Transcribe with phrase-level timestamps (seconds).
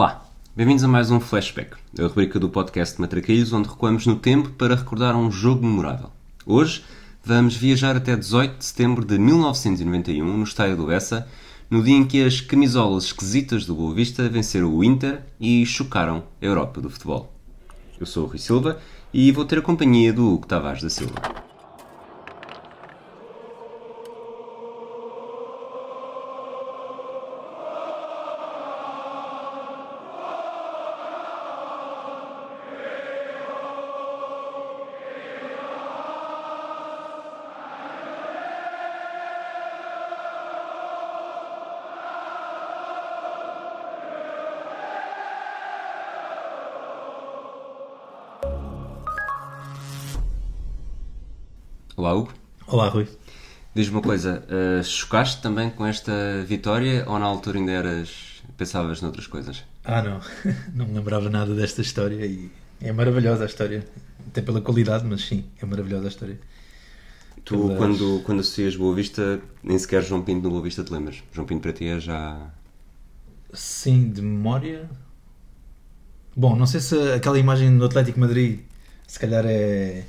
[0.00, 0.24] Olá,
[0.54, 4.76] bem-vindos a mais um Flashback, a rubrica do podcast Matraquilhos, onde recuamos no tempo para
[4.76, 6.12] recordar um jogo memorável.
[6.46, 6.84] Hoje
[7.24, 11.26] vamos viajar até 18 de setembro de 1991, no estádio do Bessa,
[11.68, 16.22] no dia em que as camisolas esquisitas do Boa Vista venceram o Inter e chocaram
[16.40, 17.34] a Europa do futebol.
[17.98, 18.78] Eu sou o Rui Silva
[19.12, 21.47] e vou ter a companhia do Hugo Tavares da Silva.
[53.78, 56.12] Diz-me uma coisa, uh, chocaste também com esta
[56.46, 58.42] vitória ou na altura ainda eras.
[58.56, 59.64] pensavas noutras coisas?
[59.84, 60.20] Ah, não.
[60.74, 63.86] Não me lembrava nada desta história e é maravilhosa a história.
[64.28, 66.38] Até pela qualidade, mas sim, é maravilhosa a história.
[67.44, 70.92] Tu, Pelas- quando, quando associas Boa Vista, nem sequer João Pinto no Boa Vista te
[70.92, 71.22] lembras.
[71.32, 72.50] João Pinto para ti é já.
[73.52, 74.88] Sim, de memória.
[76.36, 78.60] Bom, não sei se aquela imagem do Atlético Madrid
[79.06, 80.04] se calhar é.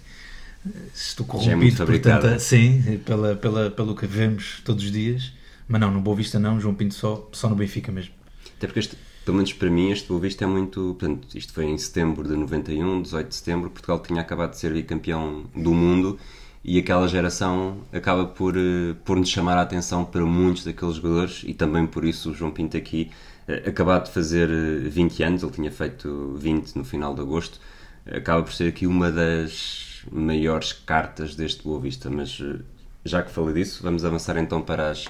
[0.94, 2.22] Estou é corrompido por fabricada.
[2.30, 2.40] tanta.
[2.40, 5.34] Sim, pela, pela, pelo que vemos todos os dias.
[5.68, 8.14] Mas não, no Boa Vista não, João Pinto só, só no Benfica mesmo.
[8.58, 10.96] Até porque, este, pelo menos para mim, este Boa Vista é muito.
[11.00, 13.70] Portanto, isto foi em setembro de 91, 18 de setembro.
[13.70, 16.20] Portugal tinha acabado de ser bicampeão do mundo
[16.64, 21.42] e aquela geração acaba por, eh, por nos chamar a atenção para muitos daqueles jogadores
[21.46, 23.12] e também por isso o João Pinto aqui,
[23.48, 27.60] eh, acabado de fazer eh, 20 anos, ele tinha feito 20 no final de agosto,
[28.06, 32.10] acaba por ser aqui uma das maiores cartas deste Boa Vista.
[32.10, 32.60] Mas eh,
[33.04, 35.06] já que falei disso, vamos avançar então para as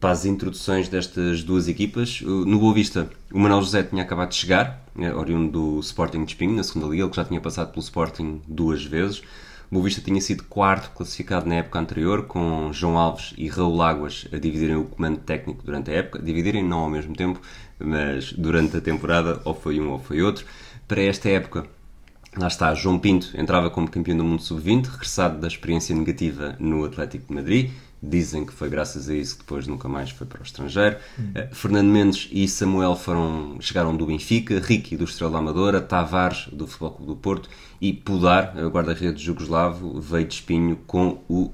[0.00, 2.20] para as introduções destas duas equipas.
[2.20, 6.32] No Boa Vista, o Manuel José tinha acabado de chegar, eh, oriundo do Sporting de
[6.32, 9.22] Espinho, na segunda liga, ele que já tinha passado pelo Sporting duas vezes.
[9.70, 13.82] O Boa Vista tinha sido quarto classificado na época anterior, com João Alves e Raul
[13.82, 16.22] Águas a dividirem o comando técnico durante a época.
[16.22, 17.40] Dividirem não ao mesmo tempo,
[17.78, 20.46] mas durante a temporada, ou foi um ou foi outro.
[20.86, 21.66] Para esta época,
[22.36, 26.84] Lá está, João Pinto entrava como campeão do mundo sub-20, regressado da experiência negativa no
[26.84, 27.70] Atlético de Madrid.
[28.02, 30.98] Dizem que foi graças a isso que depois nunca mais foi para o estrangeiro.
[31.34, 36.66] Eh, Fernando Mendes e Samuel foram, chegaram do Benfica, Ricky do Estrela Amadora, Tavares do
[36.66, 37.48] Futebol Clube do Porto
[37.80, 41.50] e Pudar, o guarda-redes jugoslavo, veio de espinho com o,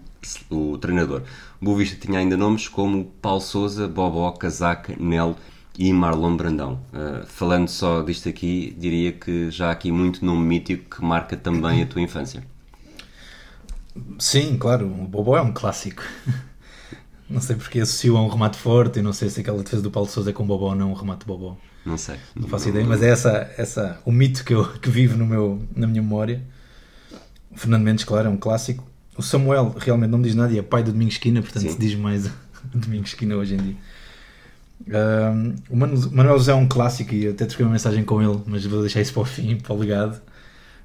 [0.50, 1.22] o treinador.
[1.60, 5.36] Boa Vista tinha ainda nomes como Paulo Souza, Bobó, Casaca, Nelo
[5.78, 6.80] e Marlon Brandão.
[6.92, 11.36] Uh, falando só disto aqui, diria que já há aqui muito nome mítico que marca
[11.36, 12.42] também a tua infância.
[14.18, 16.02] Sim, claro, o Bobó é um clássico.
[17.28, 19.90] Não sei porque associo a um remate forte e não sei se aquela defesa do
[19.90, 21.56] Paulo Sousa é com Bobó ou não, um remate Bobó.
[21.82, 22.16] Não sei.
[22.36, 25.62] Não faço ideia, mas é essa, essa, o mito que eu que vivo no meu,
[25.74, 26.42] na minha memória.
[27.50, 28.84] O Fernando Mendes, claro, é um clássico.
[29.16, 31.94] O Samuel realmente não me diz nada e é pai do Domingos Esquina, portanto diz
[31.94, 32.30] mais
[32.74, 33.76] Domingos Esquina hoje em dia.
[34.90, 38.40] Ahm, o Manu- Manuel José é um clássico e até troquei uma mensagem com ele,
[38.46, 40.20] mas vou deixar isso para o fim, para o legado,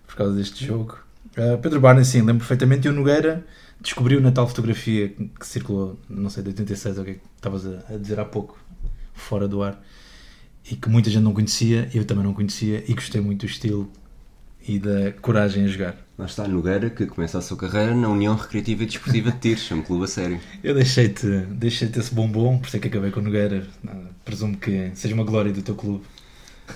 [0.07, 0.97] por causa deste jogo.
[1.37, 2.87] Ah, Pedro Barney, sim, lembro perfeitamente.
[2.87, 3.45] E o Nogueira
[3.81, 7.65] descobriu na tal fotografia que circulou, não sei, de 86, ou o é que estavas
[7.65, 8.57] a, a dizer há pouco,
[9.13, 9.81] fora do ar,
[10.69, 13.91] e que muita gente não conhecia, eu também não conhecia, e gostei muito do estilo
[14.67, 15.95] e da coragem a jogar.
[16.17, 19.71] Lá está Nogueira, que começa a sua carreira na União Recreativa e Desportiva de Tires,
[19.71, 20.39] um clube a sério.
[20.63, 23.67] Eu deixei-te deixei esse bombom, por isso é que acabei com o Nogueira.
[24.25, 26.03] Presumo que seja uma glória do teu clube.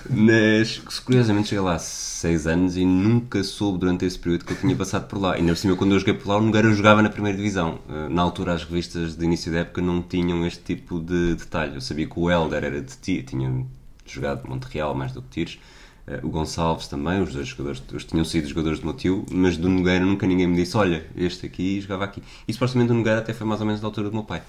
[0.08, 4.56] Mas, curiosamente, cheguei lá há 6 anos e nunca soube durante esse período que eu
[4.56, 5.34] tinha passado por lá.
[5.34, 7.80] Ainda por cima, quando eu joguei por lá, o Nogueira jogava na primeira divisão.
[7.88, 11.74] Uh, Na altura, as revistas de início da época não tinham este tipo de detalhe.
[11.74, 13.66] Eu sabia que o Helder era de Tires, tinha
[14.06, 15.58] jogado Montreal mais do que Tires.
[16.06, 19.56] Uh, O Gonçalves também, os dois jogadores, eles tinham sido jogadores do meu tio, mas
[19.56, 22.22] do Nogueira nunca ninguém me disse: Olha, este aqui jogava aqui.
[22.46, 24.42] E supostamente o Nogueira até foi mais ou menos da altura do meu pai.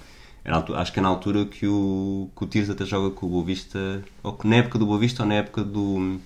[0.44, 3.28] Altura- acho que é na altura que o, que o Tires até joga com o
[3.30, 6.18] Boa Vista, ou na época do Boa Vista ou na época do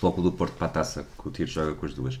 [0.00, 2.18] Clube do Porto para a taça, que o Tires joga com as duas.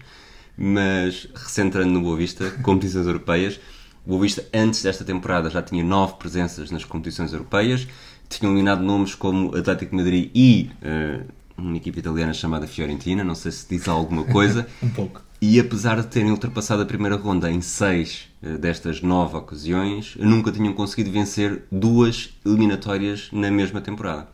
[0.56, 3.60] Mas, recentrando no Boa Vista, competições europeias,
[4.06, 7.86] o Boa Vista antes desta temporada já tinha nove presenças nas competições europeias,
[8.28, 11.20] tinham eliminado nomes como Atlético de Madrid e eh,
[11.56, 14.66] uma equipe italiana chamada Fiorentina, não sei se diz alguma coisa.
[14.82, 15.22] Um pouco.
[15.40, 20.50] E apesar de terem ultrapassado a primeira ronda em seis eh, destas nove ocasiões, nunca
[20.50, 24.28] tinham conseguido vencer duas eliminatórias na mesma temporada.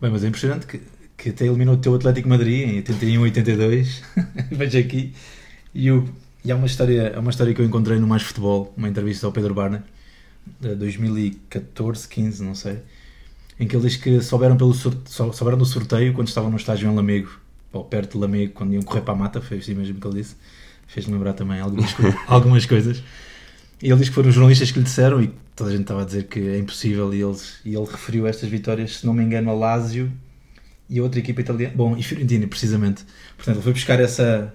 [0.00, 0.80] Bem, mas é impressionante que,
[1.16, 4.02] que até eliminou o teu Atlético Madrid em 81, 82.
[4.52, 5.12] Veja aqui.
[5.74, 6.08] E, o,
[6.44, 9.26] e há uma história, é uma história que eu encontrei no Mais Futebol, uma entrevista
[9.26, 9.84] ao Pedro Barna,
[10.60, 12.78] de 2014, 15, não sei.
[13.60, 16.90] Em que ele diz que souberam, pelo sorte- souberam do sorteio quando estavam no estágio
[16.90, 17.30] em Lamego,
[17.72, 20.16] ou perto de Lamego, quando iam correr para a mata, foi assim mesmo que ele
[20.22, 20.34] disse.
[20.88, 23.02] Fez-me lembrar também algumas, co- algumas coisas.
[23.82, 26.02] E ele diz que foram os jornalistas que lhe disseram, e toda a gente estava
[26.02, 29.22] a dizer que é impossível, e, eles, e ele referiu estas vitórias, se não me
[29.22, 30.10] engano, a Lazio
[30.88, 31.72] e a outra equipa italiana.
[31.76, 33.04] Bom, e Fiorentina, precisamente.
[33.36, 34.52] Portanto, ele foi buscar essa.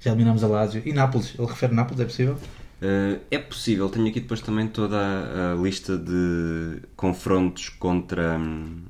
[0.00, 0.82] Já eliminámos a Lazio.
[0.84, 2.36] E Nápoles, ele refere Nápoles, é possível?
[2.82, 8.38] Eh, é possível, tenho aqui depois também toda a, a lista de confrontos contra.
[8.38, 8.82] hum,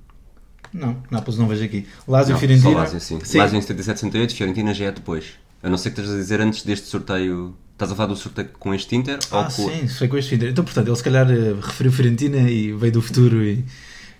[0.73, 1.87] Não, Nápoles não vejo aqui.
[2.07, 2.71] Lazio e Não, Fiorentina.
[2.71, 3.19] Só Lazio, sim.
[3.39, 5.33] Lazio em 77, 78, Fiorentina já é depois.
[5.63, 7.55] A não ser que estejas a dizer antes deste sorteio.
[7.73, 9.19] Estás a falar do sorteio com este Inter?
[9.31, 9.69] Ah, com...
[9.69, 10.45] sim, foi com este fim.
[10.47, 13.43] Então, portanto, ele se calhar eh, referiu Fiorentina e veio do futuro.
[13.43, 13.65] E...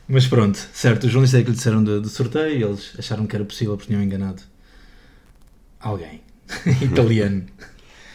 [0.09, 3.27] Mas pronto, certo, os jornalistas é que lhe disseram do, do sorteio e eles acharam
[3.27, 4.43] que era possível porque tinham enganado
[5.79, 6.21] alguém
[6.83, 7.45] italiano.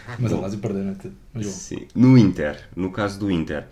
[0.20, 0.96] Mas a Lazio perdeu, não
[1.36, 1.44] é?
[1.44, 1.88] Sim.
[1.94, 3.66] No Inter, no caso do Inter,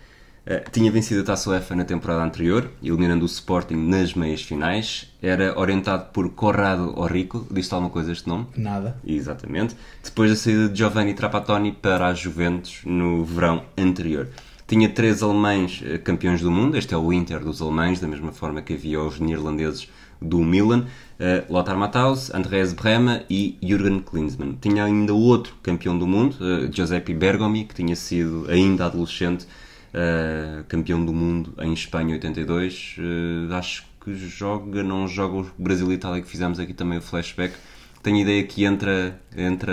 [0.46, 5.10] eh, tinha vencido a Taça UEFA na temporada anterior, eliminando o Sporting nas meias finais.
[5.22, 8.46] Era orientado por Corrado Orrico, disse alguma coisa este nome?
[8.56, 8.98] Nada.
[9.06, 9.74] Exatamente.
[10.02, 14.28] Depois da saída de Giovanni Trapattoni para a Juventus no verão anterior.
[14.66, 16.76] Tinha três alemães eh, campeões do mundo.
[16.76, 19.88] Este é o Inter dos alemães, da mesma forma que havia os neerlandeses
[20.24, 20.86] do Milan.
[21.18, 24.56] eh, Lothar Matthaus, Andreas Brema e Jürgen Klinsmann.
[24.60, 29.46] Tinha ainda outro campeão do mundo, eh, Giuseppe Bergomi, que tinha sido ainda adolescente
[29.92, 32.96] eh, campeão do mundo em Espanha 82.
[32.98, 37.02] Eh, acho que joga, não joga o Brasil e Itália que fizemos aqui também o
[37.02, 37.54] flashback.
[38.02, 39.72] Tenho ideia que entra, entra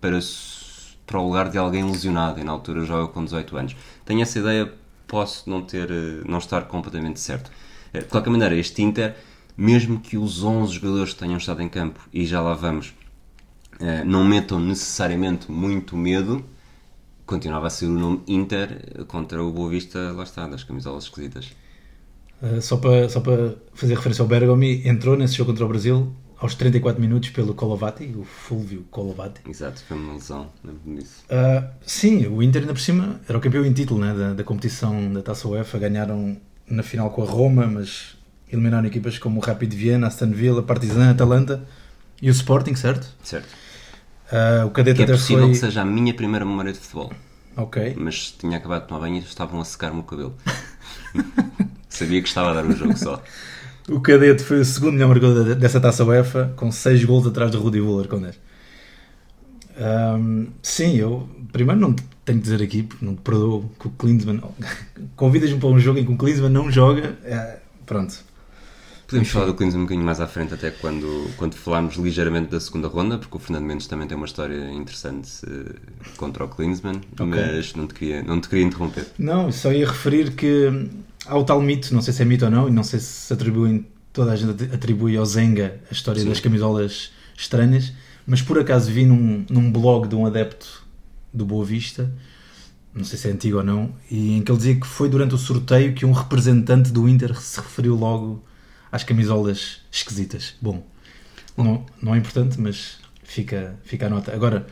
[0.00, 0.18] para,
[1.06, 3.76] para o lugar de alguém lesionado e na altura joga com 18 anos.
[4.04, 4.72] Tenho essa ideia,
[5.06, 5.88] posso não, ter,
[6.26, 7.50] não estar completamente certo.
[7.92, 9.16] De qualquer maneira, este Inter,
[9.56, 12.94] mesmo que os 11 jogadores que tenham estado em campo, e já lá vamos,
[13.78, 16.44] eh, não metam necessariamente muito medo,
[17.24, 21.04] continuava a ser o nome Inter eh, contra o Boa Vista, lá está, das camisolas
[21.04, 21.52] esquisitas.
[22.42, 26.12] Uh, só, para, só para fazer referência ao Bergomi, entrou nesse jogo contra o Brasil
[26.38, 29.42] aos 34 minutos pelo Colovati, o Fulvio Colovati.
[29.48, 31.22] Exato, foi uma lesão, lembro-me disso.
[31.26, 34.44] Uh, sim, o Inter ainda por cima era o campeão em título né, da, da
[34.44, 36.36] competição da Taça UEFA, ganharam
[36.66, 38.16] na final com a Roma, mas
[38.52, 41.62] eliminaram equipas como o Rapid Viena, Aston Villa, Partizan, Atalanta
[42.20, 43.06] e o Sporting, certo?
[43.22, 43.48] Certo.
[44.30, 45.52] Uh, o cadete Que é até possível foi...
[45.52, 47.12] que seja a minha primeira memória de futebol.
[47.56, 47.94] Ok.
[47.98, 50.34] mas tinha acabado de tomar banho e estavam a secar-me o cabelo.
[51.88, 53.22] Sabia que estava a dar um jogo só.
[53.88, 57.50] O cadete foi o segundo melhor marcador de- dessa taça UEFA, com 6 gols atrás
[57.50, 58.38] do Rudi Völler, com 10.
[59.78, 63.88] Ahm, sim, eu primeiro não te tenho que dizer aqui, porque não te perdoo que
[63.88, 64.40] o Klinsmann.
[65.16, 68.16] Convidas-me para um jogo em que o Klinsmann não joga, é, pronto.
[69.10, 69.34] Podemos Enfim.
[69.40, 72.86] falar do Klinsmann um bocadinho mais à frente, até quando, quando falarmos ligeiramente da segunda
[72.86, 75.74] ronda, porque o Fernando Mendes também tem uma história interessante eh,
[76.16, 79.08] contra o Klinsmann, mas não te, queria, não te queria interromper.
[79.18, 80.88] Não, só ia referir que
[81.26, 83.06] há o tal mito, não sei se é mito ou não, e não sei se
[83.06, 86.28] se atribuem, toda a gente atribui ao Zenga a história Sim.
[86.28, 87.92] das camisolas estranhas,
[88.24, 90.86] mas por acaso vi num, num blog de um adepto
[91.34, 92.08] do Boa Vista,
[92.94, 95.34] não sei se é antigo ou não, e em que ele dizia que foi durante
[95.34, 98.48] o sorteio que um representante do Inter se referiu logo
[98.90, 100.54] às camisolas esquisitas.
[100.60, 100.84] Bom,
[101.56, 104.34] não, não é importante, mas fica, fica a nota.
[104.34, 104.66] Agora,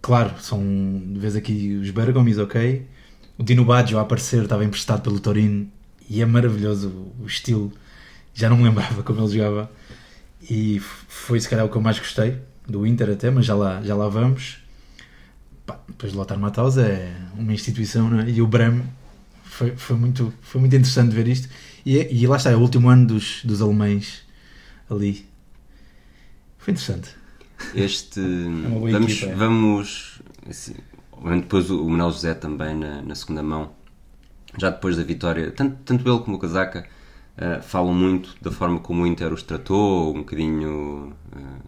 [0.00, 0.60] claro, são
[1.12, 2.86] de vez aqui os Bergomis, ok?
[3.38, 5.68] O Dino Baggio a aparecer estava emprestado pelo Torino
[6.08, 7.72] e é maravilhoso o, estilo.
[8.34, 9.70] Já não me lembrava como ele jogava
[10.48, 13.82] e foi se calhar o que eu mais gostei do Inter até, mas já lá,
[13.82, 14.58] já lá vamos.
[15.66, 18.30] Pá, depois de Lothar Matthaus é uma instituição é?
[18.30, 18.82] e o Bram
[19.44, 21.48] foi, foi, muito, foi muito interessante ver isto
[21.84, 24.22] e, é- e lá está, é o último ano dos, dos alemães
[24.90, 25.26] ali.
[26.58, 27.10] Foi interessante.
[27.72, 28.20] Este.
[28.64, 29.12] uma boa vamos.
[29.12, 29.34] equipa, é.
[29.34, 30.74] vamos assim,
[31.12, 33.72] obviamente depois o, Manuel José também na, na segunda mão,
[34.58, 36.88] já depois da vitória, tanto, tanto ele como o Casaca
[37.36, 41.14] eh, falam muito da forma como o Inter os tratou, um bocadinho.
[41.36, 41.62] eh,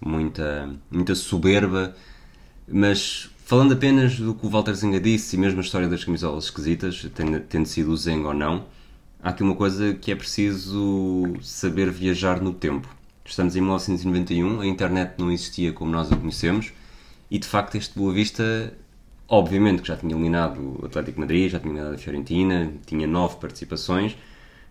[0.00, 1.94] muita, muita soberba,
[2.66, 6.44] mas falando apenas do que o Walter Zenga disse e mesmo a história das camisolas
[6.44, 8.66] esquisitas, tendo, tendo sido o Zenga ou não,
[9.22, 12.88] há aqui uma coisa que é preciso saber viajar no tempo.
[13.24, 16.72] Estamos em 1991, a internet não existia como nós a conhecemos
[17.30, 18.72] e de facto este Boa Vista,
[19.28, 23.36] obviamente que já tinha eliminado o Atlético Madrid, já tinha eliminado a Fiorentina, tinha nove
[23.36, 24.16] participações,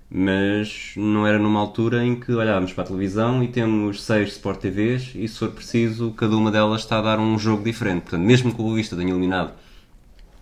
[0.10, 4.62] mas não era numa altura em que olhávamos para a televisão e temos seis Sport
[4.62, 8.04] TVs e se for preciso cada uma delas está a dar um jogo diferente.
[8.04, 9.54] Portanto, mesmo que o Boa Vista tenha eliminado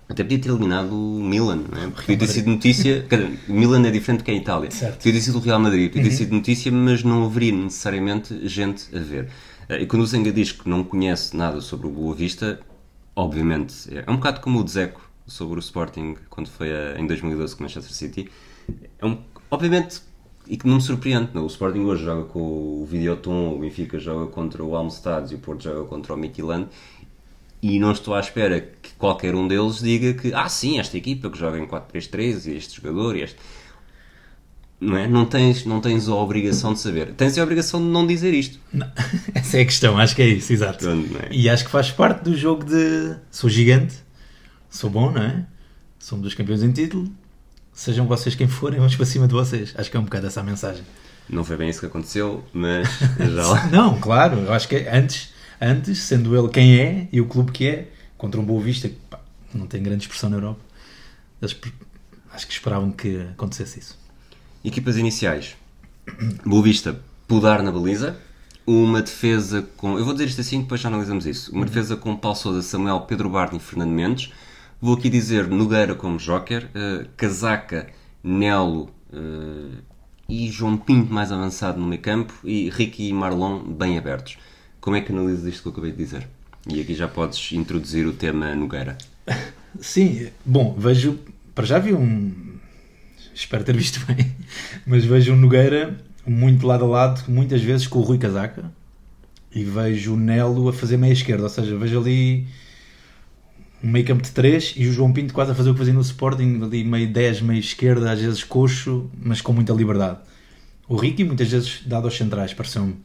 [0.07, 1.87] até podia ter eliminado o Milan, não é?
[1.89, 3.05] Podia ter sido notícia.
[3.47, 4.69] Milan é diferente que a Itália.
[4.71, 4.97] Certo.
[4.97, 8.95] Podia ter sido o Real Madrid, podia ter sido notícia, mas não haveria necessariamente gente
[8.95, 9.29] a ver.
[9.69, 12.59] Eh, E quando o Zenga diz que não conhece nada sobre o Boa Vista,
[13.15, 17.07] obviamente é é um bocado como o Dzeko sobre o Sporting quando foi a- em
[17.07, 18.29] 2012 com o Manchester City.
[18.99, 19.17] É um,
[19.49, 20.01] Obviamente,
[20.47, 21.43] e que não me surpreende, não?
[21.43, 22.39] o Sporting hoje joga com
[22.81, 26.67] o Videoton, o Benfica joga contra o Almstad e o Porto joga contra o Midtjylland
[27.67, 31.31] e não estou à espera que qualquer um deles diga que, ah sim, esta equipa
[31.31, 33.37] que joga em 4-3-3 e este jogador e este...
[34.79, 35.07] Não é?
[35.07, 37.13] Não tens, não tens a obrigação de saber.
[37.13, 38.59] Tens a obrigação de não dizer isto.
[38.71, 38.87] Não,
[39.33, 40.85] essa é a questão, acho que é isso, exato.
[40.85, 41.29] Não é?
[41.31, 43.95] E acho que faz parte do jogo de sou gigante,
[44.69, 45.47] sou bom, não é?
[45.97, 47.09] Somos dos campeões em título,
[47.73, 49.73] sejam vocês quem forem, vamos para cima de vocês.
[49.75, 50.83] Acho que é um bocado essa a mensagem.
[51.27, 53.67] Não foi bem isso que aconteceu, mas já.
[53.71, 57.51] Não, claro, eu acho que é antes, antes, sendo ele quem é e o clube
[57.51, 59.19] que é, contra um Boa Vista que pá,
[59.53, 60.59] não tem grande expressão na Europa,
[61.41, 61.55] eles
[62.31, 63.99] acho que esperavam que acontecesse isso.
[64.63, 65.55] Equipas iniciais.
[66.45, 68.17] Boa Vista, Pudar na baliza.
[68.67, 69.97] Uma defesa com.
[69.97, 71.51] Eu vou dizer isto assim, depois já analisamos isso.
[71.51, 74.31] Uma defesa com Paulo Sousa, Samuel, Pedro Barney e Fernando Mendes.
[74.79, 77.87] Vou aqui dizer Nogueira como joker, eh, Casaca,
[78.23, 79.81] Nelo eh,
[80.27, 84.37] e João Pinto mais avançado no meio campo e Ricky e Marlon bem abertos.
[84.85, 86.27] Como é que analisas isto que eu acabei de dizer?
[86.67, 88.95] E aqui já podes introduzir o tema Nogueira.
[89.81, 91.17] Sim, bom, vejo.
[91.55, 92.59] Para já vi um.
[93.33, 94.35] Espero ter visto bem,
[94.85, 98.71] mas vejo um Nogueira muito lado a lado, muitas vezes com o Rui Casaca,
[99.51, 102.45] e vejo o Nelo a fazer meia esquerda, ou seja, vejo ali
[103.83, 105.95] um meio campo de 3 e o João Pinto quase a fazer o que fazia
[105.95, 110.19] no Sporting, ali meio 10, meio esquerda, às vezes coxo, mas com muita liberdade.
[110.87, 112.97] O Ricky muitas vezes dado aos centrais, pareceu-me,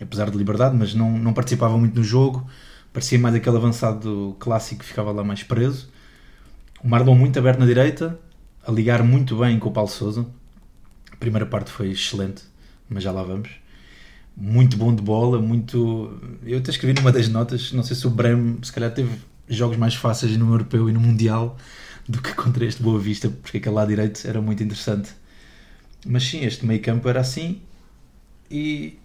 [0.00, 2.46] apesar de liberdade, mas não, não participava muito no jogo,
[2.92, 5.88] parecia mais aquele avançado clássico que ficava lá mais preso.
[6.82, 8.18] O Marlon muito aberto na direita,
[8.66, 10.26] a ligar muito bem com o Paulo Sousa.
[11.10, 12.42] A primeira parte foi excelente,
[12.88, 13.50] mas já lá vamos.
[14.36, 16.18] Muito bom de bola, muito.
[16.44, 19.10] Eu até escrevi numa das notas, não sei se o Brem se calhar teve
[19.48, 21.56] jogos mais fáceis no Europeu e no Mundial
[22.08, 25.10] do que contra este Boa Vista, porque aquele lado direito era muito interessante.
[26.06, 27.62] Mas sim, este meio campo era assim
[28.50, 28.98] e,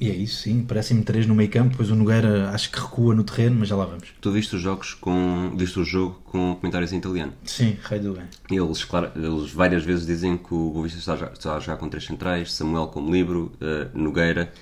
[0.00, 0.64] e é isso, sim.
[0.66, 3.76] Parece-me três no meio campo, depois o Nogueira acho que recua no terreno, mas já
[3.76, 4.08] lá vamos.
[4.20, 5.52] Tu viste os jogos com.
[5.56, 7.32] viste o jogo com comentários em italiano?
[7.44, 8.24] Sim, rei do bem.
[8.50, 11.60] Eles, claro, eles várias vezes dizem que o Boa Vista está a, jogar- está a
[11.60, 14.52] jogar com três centrais, Samuel como livro, eh, Nogueira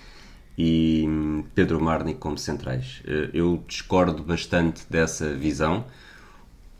[0.59, 3.03] e hum, Pedro Marni como centrais.
[3.07, 5.85] Eh, eu discordo bastante dessa visão.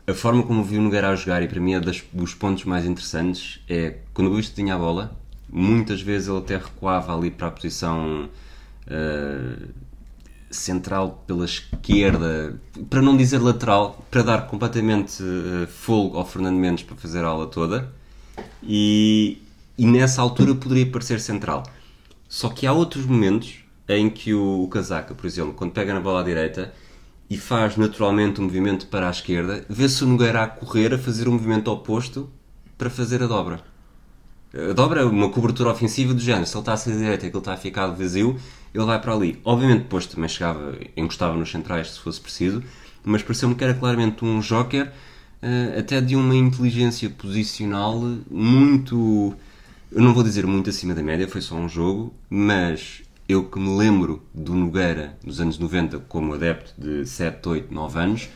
[0.07, 2.63] A forma como vi o Nogueira a jogar, e para mim é das, dos pontos
[2.63, 5.15] mais interessantes, é quando o Boa Vista tinha a bola,
[5.49, 8.29] muitas vezes ele até recuava ali para a posição
[8.89, 9.67] eh,
[10.49, 16.83] central pela esquerda, para não dizer lateral, para dar completamente eh, folgo ao Fernando Mendes
[16.83, 17.91] para fazer a aula toda.
[18.63, 19.41] E,
[19.77, 21.63] e nessa altura poderia parecer central.
[22.29, 25.99] Só que há outros momentos em que o, o Casaca, por exemplo, quando pega na
[25.99, 26.73] bola à direita
[27.29, 31.27] e faz naturalmente um movimento para a esquerda, vê-se o Nogueira a correr, a fazer
[31.27, 32.29] o movimento oposto
[32.77, 33.61] para fazer a dobra.
[34.53, 36.45] A dobra uma cobertura ofensiva do género.
[36.45, 38.37] Se ele está a sair da direita e aquilo está a ficar vazio,
[38.73, 39.39] ele vai para ali.
[39.43, 42.63] Obviamente, depois também chegava, encostava nos centrais se fosse preciso,
[43.03, 44.91] mas pareceu-me que era claramente um joker,
[45.41, 47.99] eh, até de uma inteligência posicional
[48.29, 49.35] muito.
[49.91, 53.59] Eu não vou dizer muito acima da média, foi só um jogo, mas eu que
[53.59, 58.29] me lembro do Nogueira nos anos 90 como adepto de 7, 8, 9 anos,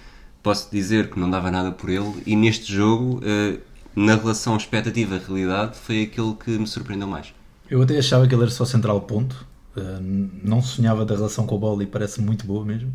[0.44, 3.60] posso dizer que não dava nada por ele e neste jogo, eh,
[3.96, 7.34] na relação expectativa-realidade, foi aquele que me surpreendeu mais.
[7.70, 9.46] Eu até achava que ele era só central ponto.
[9.76, 12.94] Uh, não sonhava da relação com a bola e parece muito boa mesmo.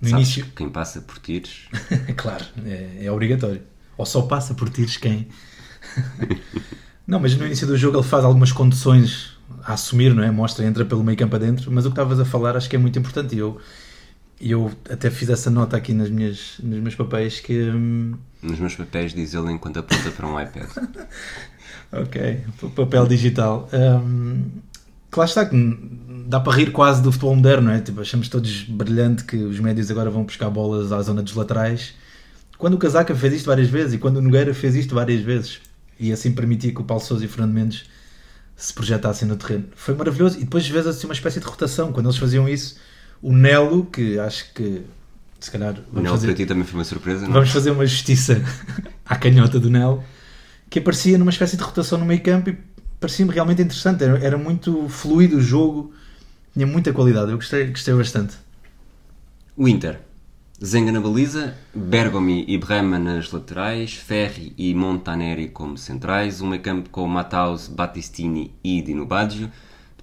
[0.00, 1.68] No Sabes início, que quem passa por tiros
[2.16, 3.62] claro, é, é obrigatório.
[3.96, 5.28] Ou só passa por tiros quem.
[7.06, 10.30] não, mas no início do jogo ele faz algumas conduções a assumir, não é?
[10.30, 11.70] Mostra, entra pelo meio campo adentro.
[11.70, 13.34] Mas o que estavas a falar acho que é muito importante.
[13.34, 13.58] E eu,
[14.40, 17.70] e eu até fiz essa nota aqui nas minhas, nos meus papéis que.
[17.70, 20.68] hum, nos meus papéis, diz ele enquanto aponta para um iPad.
[21.92, 23.68] Ok, papel digital.
[23.72, 24.42] Hum,
[25.10, 25.56] que lá está, que
[26.26, 27.80] dá para rir quase do futebol moderno, não é?
[27.80, 31.94] Tipo, achamos todos brilhante que os médios agora vão buscar bolas à zona dos laterais.
[32.58, 35.60] Quando o Casaca fez isto várias vezes e quando o Nogueira fez isto várias vezes.
[35.98, 37.84] E assim permitia que o Paulo Sousa e o Fernando Mendes
[38.56, 39.66] se projetassem no terreno.
[39.74, 40.38] Foi maravilhoso.
[40.38, 41.92] E depois vezes assim uma espécie de rotação.
[41.92, 42.76] Quando eles faziam isso,
[43.22, 44.82] o Nelo, que acho que
[45.40, 47.32] se calhar O vamos Nel fazer, para ti também foi uma surpresa, não?
[47.32, 48.42] Vamos fazer uma justiça
[49.04, 50.02] à canhota do Nel,
[50.68, 52.58] que aparecia numa espécie de rotação no meio campo e
[53.00, 54.02] parecia-me realmente interessante.
[54.02, 55.92] Era, era muito fluido o jogo,
[56.52, 57.30] tinha muita qualidade.
[57.30, 58.34] Eu gostei, gostei bastante.
[59.56, 60.00] O Inter.
[60.64, 66.62] Zenga na baliza, Bergomi e Brema nas laterais, Ferri e Montaneri como centrais, um meio
[66.62, 69.50] campo com Matthaus, Battistini e Dino Baggio,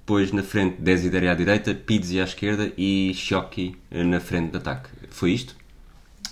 [0.04, 4.58] depois na frente Desideri à direita, Pizzi à esquerda e Sciocchi eh, na frente de
[4.58, 4.90] ataque.
[5.10, 5.56] Foi isto?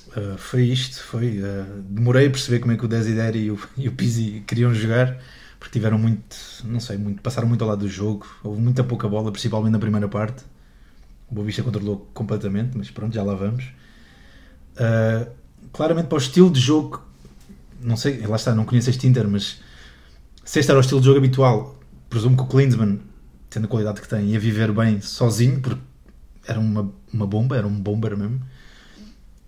[0.09, 1.39] Uh, foi isto, foi.
[1.39, 4.73] uh, demorei a perceber como é que o Desideri e o, e o Pizzi queriam
[4.73, 5.17] jogar,
[5.57, 6.35] porque tiveram muito,
[6.65, 9.79] não sei, muito, passaram muito ao lado do jogo, houve muita pouca bola, principalmente na
[9.79, 10.43] primeira parte.
[11.29, 13.63] O Boa Vista controlou completamente, mas pronto, já lá vamos.
[14.73, 15.31] Uh,
[15.71, 17.01] claramente para o estilo de jogo,
[17.81, 19.61] não sei, lá está, não conheço este Inter, mas
[20.43, 22.99] se este era o estilo de jogo habitual, presumo que o Klinsmann,
[23.51, 25.79] tendo a qualidade que tem, ia viver bem sozinho, porque
[26.47, 28.41] era uma, uma bomba, era um bomber mesmo.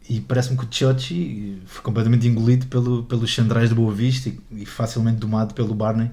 [0.08, 4.38] E parece-me que o Chochi foi completamente engolido pelo, pelos Chandrais de Boa Vista e,
[4.52, 6.12] e, facilmente domado pelo Barney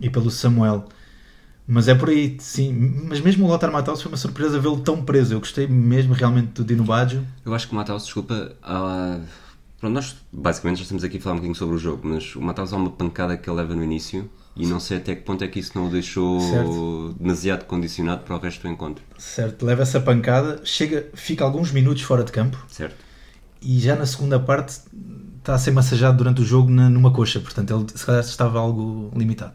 [0.00, 0.86] e pelo Samuel.
[1.66, 2.72] Mas é por aí, sim.
[3.08, 5.32] Mas mesmo o Lothar Matthaus foi uma surpresa vê-lo tão preso.
[5.32, 7.24] Eu gostei mesmo realmente do Dino Baggio.
[7.44, 9.22] Eu acho que o Matthaus, desculpa, uh,
[9.78, 12.42] pronto, nós basicamente já estamos aqui a falar um bocadinho sobre o jogo, mas o
[12.42, 15.42] Matthaus há uma pancada que ele leva no início e não sei até que ponto
[15.42, 17.16] é que isso não o deixou certo.
[17.18, 19.04] demasiado condicionado para o resto do encontro.
[19.18, 22.64] Certo, leva essa pancada, chega, fica alguns minutos fora de campo.
[22.68, 22.96] Certo.
[23.60, 24.80] E já na segunda parte
[25.38, 28.60] está a ser massajado durante o jogo na, numa coxa, portanto ele se calhar estava
[28.60, 29.54] algo limitado.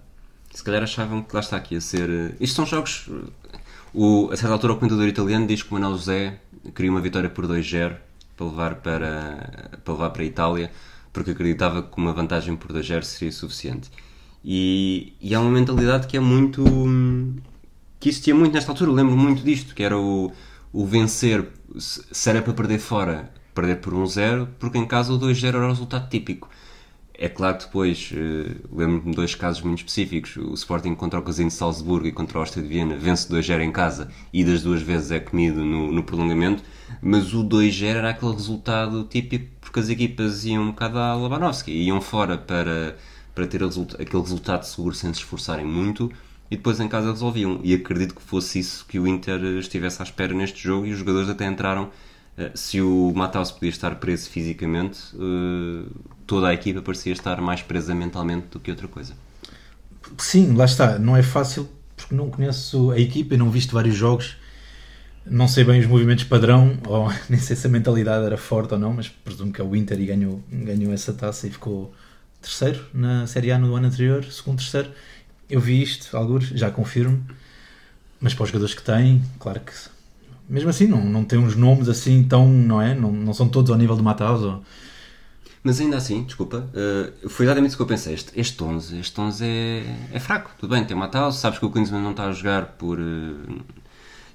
[0.53, 2.09] Se calhar achavam que lá está aqui a ser.
[2.09, 3.09] Eh, isto são jogos.
[3.93, 6.39] O, a certa altura, o comentador italiano diz que o Manuel José
[6.75, 7.95] queria uma vitória por 2-0
[8.35, 10.71] para levar para, para levar para a Itália,
[11.13, 13.89] porque acreditava que uma vantagem por 2-0 seria suficiente.
[14.43, 16.63] E, e há uma mentalidade que é muito.
[17.99, 18.91] que existia muito nesta altura.
[18.91, 20.31] Eu lembro muito disto, que era o,
[20.71, 25.47] o vencer, se era para perder fora, perder por 1-0, porque em casa o 2-0
[25.47, 26.49] era o resultado típico.
[27.21, 31.21] É claro que depois, uh, lembro-me de dois casos muito específicos, o Sporting contra o
[31.21, 34.63] Casino de Salzburgo e contra o Áustria de Viena vence 2-0 em casa e das
[34.63, 36.63] duas vezes é comido no, no prolongamento,
[37.01, 41.71] mas o 2-0 era aquele resultado típico porque as equipas iam um bocado à Labanovski,
[41.71, 42.95] iam fora para
[43.39, 46.11] para ter aquele resultado seguro sem se esforçarem muito
[46.51, 47.61] e depois em casa resolviam.
[47.63, 50.99] E acredito que fosse isso que o Inter estivesse à espera neste jogo e os
[50.99, 51.89] jogadores até entraram.
[52.37, 55.89] Eh, se o Matheus podia estar preso fisicamente, eh,
[56.27, 59.13] toda a equipa parecia estar mais presa mentalmente do que outra coisa.
[60.17, 60.99] Sim, lá está.
[60.99, 64.35] Não é fácil porque não conheço a equipa e não visto vários jogos.
[65.25, 68.79] Não sei bem os movimentos padrão, ou nem sei se a mentalidade era forte ou
[68.79, 71.93] não, mas presumo que é o Inter e ganhou, ganhou essa taça e ficou
[72.41, 74.91] terceiro na Série A no ano anterior, segundo, terceiro.
[75.49, 77.25] Eu vi isto, alguns, já confirmo,
[78.19, 79.73] mas para os jogadores que têm, claro que
[80.49, 82.95] mesmo assim não, não tem uns nomes assim tão, não é?
[82.95, 84.41] Não, não são todos ao nível do Matheus.
[84.41, 84.63] Ou...
[85.63, 88.15] Mas ainda assim, desculpa, uh, foi exatamente isso que eu pensei.
[88.15, 90.51] Este, este 11, este 11 é, é fraco.
[90.59, 92.99] Tudo bem, tem Matheus, sabes que o Klinsmann não está a jogar por.
[92.99, 93.61] Uh,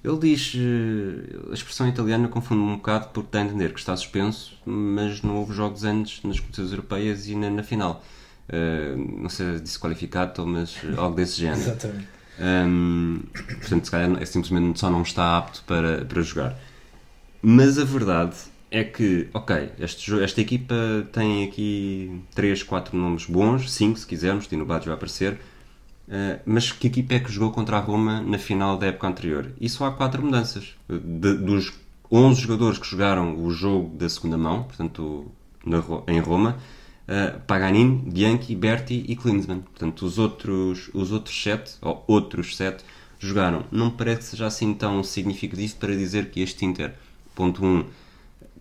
[0.04, 3.96] ele diz, uh, a expressão italiana confunde-me um bocado porque dá a entender que está
[3.96, 8.04] suspenso, mas não houve jogos antes nas competições europeias e na, na final.
[8.48, 11.62] Uh, não sei se qualificado, mas algo desse género.
[11.72, 12.08] Exatamente.
[12.38, 16.58] Um, portanto, se calhar é simplesmente só não está apto para, para jogar.
[17.40, 18.36] Mas a verdade
[18.70, 20.74] é que, ok, este, esta equipa
[21.12, 25.38] tem aqui 3, 4 nomes bons, 5 se quisermos, Tino Baggio vai aparecer,
[26.06, 29.52] Uh, mas que equipa é que jogou contra a Roma na final da época anterior?
[29.60, 30.74] E só há quatro mudanças.
[30.88, 31.72] De, dos
[32.10, 35.26] 11 jogadores que jogaram o jogo da segunda mão, portanto,
[35.64, 36.58] na, em Roma,
[37.08, 39.60] uh, Paganini, Bianchi, Berti e Klinsmann.
[39.60, 42.84] Portanto, os outros, os outros sete, ou outros sete,
[43.18, 43.64] jogaram.
[43.72, 46.94] Não me parece que seja assim tão significativo para dizer que este Inter,
[47.34, 47.84] ponto 1, um,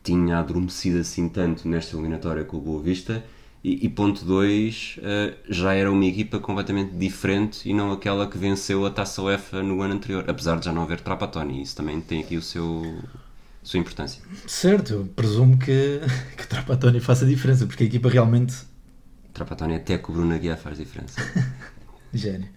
[0.01, 3.23] tinha adormecido assim tanto nesta eliminatória com o Boa Vista
[3.63, 8.27] e, e ponto 2, uh, eh, já era uma equipa completamente diferente e não aquela
[8.27, 11.61] que venceu a Taça UEFA no ano anterior, apesar de já não haver Trapattoni.
[11.61, 12.83] Isso também tem aqui o seu,
[13.63, 14.21] a sua importância.
[14.45, 16.01] Certo, presumo que,
[16.35, 18.53] que Trapattoni faça diferença, porque a equipa realmente.
[19.33, 21.21] Trapattoni até que o Bruno Aguiar faz diferença.
[22.13, 22.49] Gênio.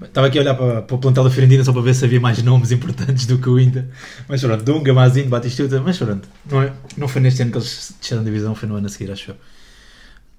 [0.00, 2.20] Estava aqui a olhar para, para o plantel da Fiorentina só para ver se havia
[2.20, 3.86] mais nomes importantes do que o Inter.
[4.28, 7.96] Mas pronto, Dunga, Mazinho, Batistuta, mas pronto, não, é, não foi neste ano que eles
[8.00, 9.36] desceram de divisão, foi no ano a seguir, acho eu.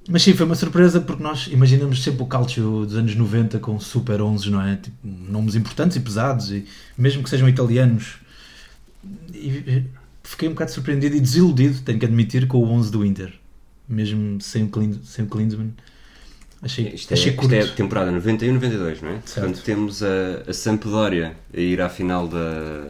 [0.09, 3.79] Mas sim, foi uma surpresa porque nós imaginamos sempre o Calcio dos anos 90 com
[3.79, 4.75] super 11, não é?
[4.75, 6.65] Tipo, nomes importantes e pesados, e
[6.97, 8.15] mesmo que sejam italianos.
[9.33, 9.83] E
[10.23, 13.33] fiquei um bocado surpreendido e desiludido, tenho que admitir, com o 11 do Inter,
[13.87, 15.67] mesmo sem o, Klinsmann.
[15.67, 15.90] Sem.
[16.63, 19.21] Achei, isto, é, achei isto é temporada 91-92, não é?
[19.25, 19.33] Certo.
[19.33, 22.85] Portanto, temos a, a Sampdoria a ir à final da,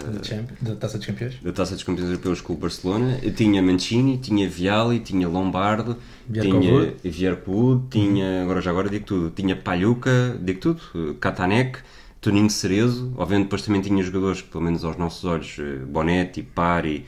[0.61, 1.35] da Taça dos Campeões.
[1.41, 3.17] Da Taça dos Campeões Europeus com o Barcelona.
[3.33, 5.95] Tinha Mancini, tinha Viali, tinha Lombardo,
[6.29, 11.79] tinha Viercoud, tinha, agora já agora digo tudo, tinha Palhuca, digo tudo, Katanek,
[12.19, 16.43] Toninho Cerezo, obviamente depois também tinha jogadores que, pelo menos aos nossos olhos, eh, Bonetti,
[16.43, 17.05] Pari,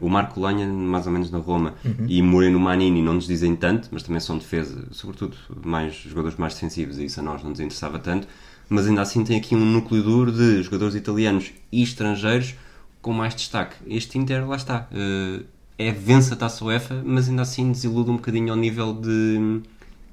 [0.00, 2.06] o Marco Lanha, mais ou menos na Roma, uhum.
[2.08, 6.54] e Moreno Manini não nos dizem tanto, mas também são defesa, sobretudo mais jogadores mais
[6.54, 8.26] sensíveis, e isso a nós não nos interessava tanto.
[8.68, 12.54] Mas ainda assim tem aqui um núcleo duro de jogadores italianos e estrangeiros
[13.02, 13.76] com mais destaque.
[13.86, 15.44] Este Inter, lá está, uh,
[15.78, 19.60] é vence a taça UEFA, mas ainda assim desilude um bocadinho ao nível de,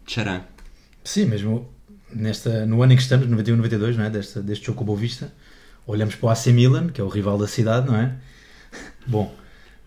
[0.05, 0.41] de Charan.
[1.03, 1.69] Sim, mesmo
[2.13, 4.10] nesta, no ano em que estamos, 91, 92, não é?
[4.10, 5.34] Deste, deste jogo com o Boa Vista,
[5.88, 8.15] olhamos para o AC Milan, que é o rival da cidade, não é?
[9.07, 9.34] Bom,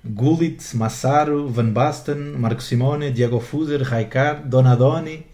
[0.05, 5.25] Gullit, Massaro, Van Basten, Marco Simone, Diego Fuser, Raikar, Donadoni,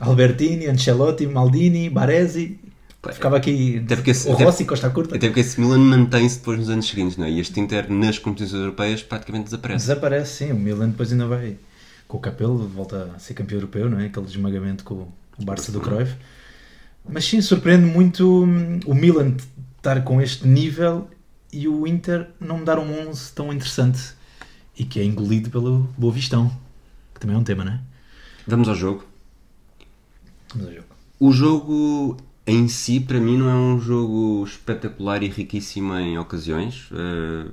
[0.00, 2.58] Albertini, Ancelotti, Maldini, Baresi.
[3.12, 5.14] Ficava aqui Até porque esse- o até- Rossi Costa Curta.
[5.16, 7.30] Até porque esse Milan mantém-se depois nos anos seguintes, não é?
[7.30, 9.86] E este Inter nas competições europeias praticamente desaparece.
[9.86, 10.52] Desaparece, sim.
[10.52, 11.56] O Milan depois ainda vai
[12.08, 14.06] com o Capelo, volta a ser campeão europeu, não é?
[14.06, 16.14] Aquele esmagamento com o Barça do Cruyff.
[17.08, 19.34] Mas sim, surpreende muito hum, o Milan
[19.76, 21.06] estar com este nível
[21.56, 24.14] e o Inter não me dar um 11 tão interessante
[24.78, 26.50] e que é engolido pelo Boa Vistão,
[27.14, 27.80] que também é um tema, não é?
[28.46, 29.04] Vamos ao jogo.
[30.52, 30.86] Vamos ao jogo.
[31.18, 32.16] O jogo
[32.46, 36.90] em si, para mim, não é um jogo espetacular e riquíssimo em ocasiões.
[36.90, 37.50] Uh,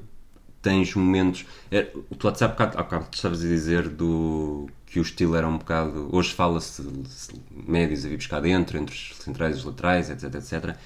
[0.62, 1.46] tens momentos.
[1.72, 1.84] É,
[2.18, 6.10] tu há bocado, há bocado estavas a dizer do, que o estilo era um bocado.
[6.12, 10.36] Hoje fala-se de médios a vir buscar dentro, entre os centrais e os laterais, etc.
[10.36, 10.78] etc.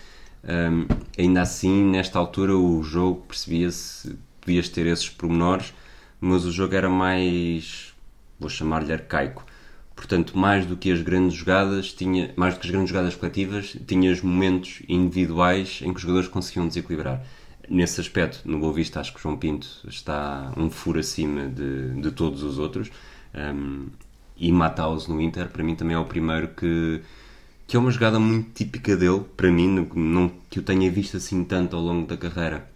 [0.47, 5.73] Um, ainda assim, nesta altura, o jogo percebia-se, podias ter esses pormenores,
[6.21, 7.93] mas o jogo era mais.
[8.39, 9.45] vou chamar-lhe arcaico.
[9.95, 13.75] Portanto, mais do que as grandes jogadas, tinha, mais do que as grandes jogadas coletivas,
[13.87, 17.23] tinhas momentos individuais em que os jogadores conseguiam desequilibrar.
[17.67, 22.11] Nesse aspecto, no Boa Vista, acho que João Pinto está um furo acima de, de
[22.11, 22.89] todos os outros.
[23.33, 23.87] Um,
[24.37, 27.01] e Mataus no Inter, para mim, também é o primeiro que,
[27.67, 31.43] que é uma jogada muito típica dele, para mim, não que eu tenha visto assim
[31.43, 32.67] tanto ao longo da carreira,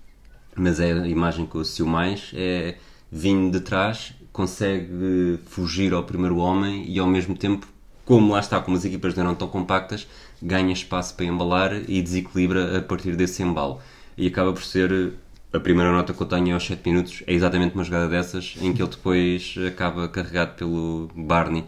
[0.55, 2.77] mas é a imagem que eu associo mais, é
[3.09, 7.65] vindo de trás, consegue fugir ao primeiro homem e ao mesmo tempo,
[8.05, 10.05] como lá está, como as equipas não eram tão compactas,
[10.41, 13.79] ganha espaço para embalar e desequilibra a partir desse embalo.
[14.17, 15.13] E acaba por ser
[15.53, 18.73] a primeira nota que eu tenho aos 7 minutos, é exatamente uma jogada dessas em
[18.73, 21.63] que ele depois acaba carregado pelo Barney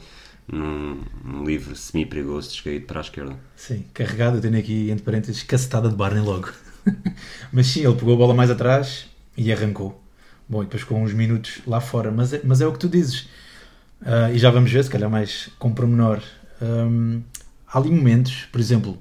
[0.47, 3.35] num, num livro semi-perigoso descaído para a esquerda.
[3.55, 6.51] Sim, carregado, eu tenho aqui entre parênteses cacetada de Barney logo.
[7.51, 10.01] mas sim, ele pegou a bola mais atrás e arrancou.
[10.47, 12.89] Bom, e depois com uns minutos lá fora, mas é, mas é o que tu
[12.89, 13.21] dizes.
[14.01, 16.21] Uh, e já vamos ver, se calhar mais com pormenor.
[16.61, 17.21] Um,
[17.67, 18.99] há ali momentos, por exemplo,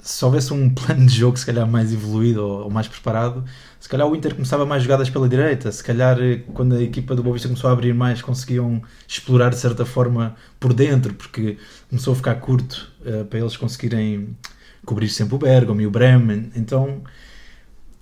[0.00, 3.44] se houvesse um plano de jogo se calhar mais evoluído ou, ou, mais preparado,
[3.80, 6.16] se calhar o Inter começava mais jogadas pela direita, se calhar
[6.54, 10.36] quando a equipa do Boa Vista começou a abrir mais conseguiam explorar de certa forma
[10.58, 11.58] por dentro, porque
[11.88, 14.36] começou a ficar curto uh, para eles conseguirem
[14.84, 17.02] cobrir sempre o Bergamo e o Bremen, então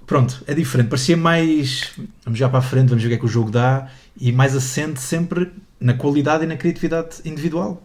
[0.06, 1.92] pronto, é diferente, parecia mais
[2.24, 4.30] vamos já para a frente, vamos ver o que é que o jogo dá e
[4.32, 7.82] mais assente sempre na qualidade e na criatividade individual.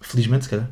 [0.00, 0.70] Felizmente se calhar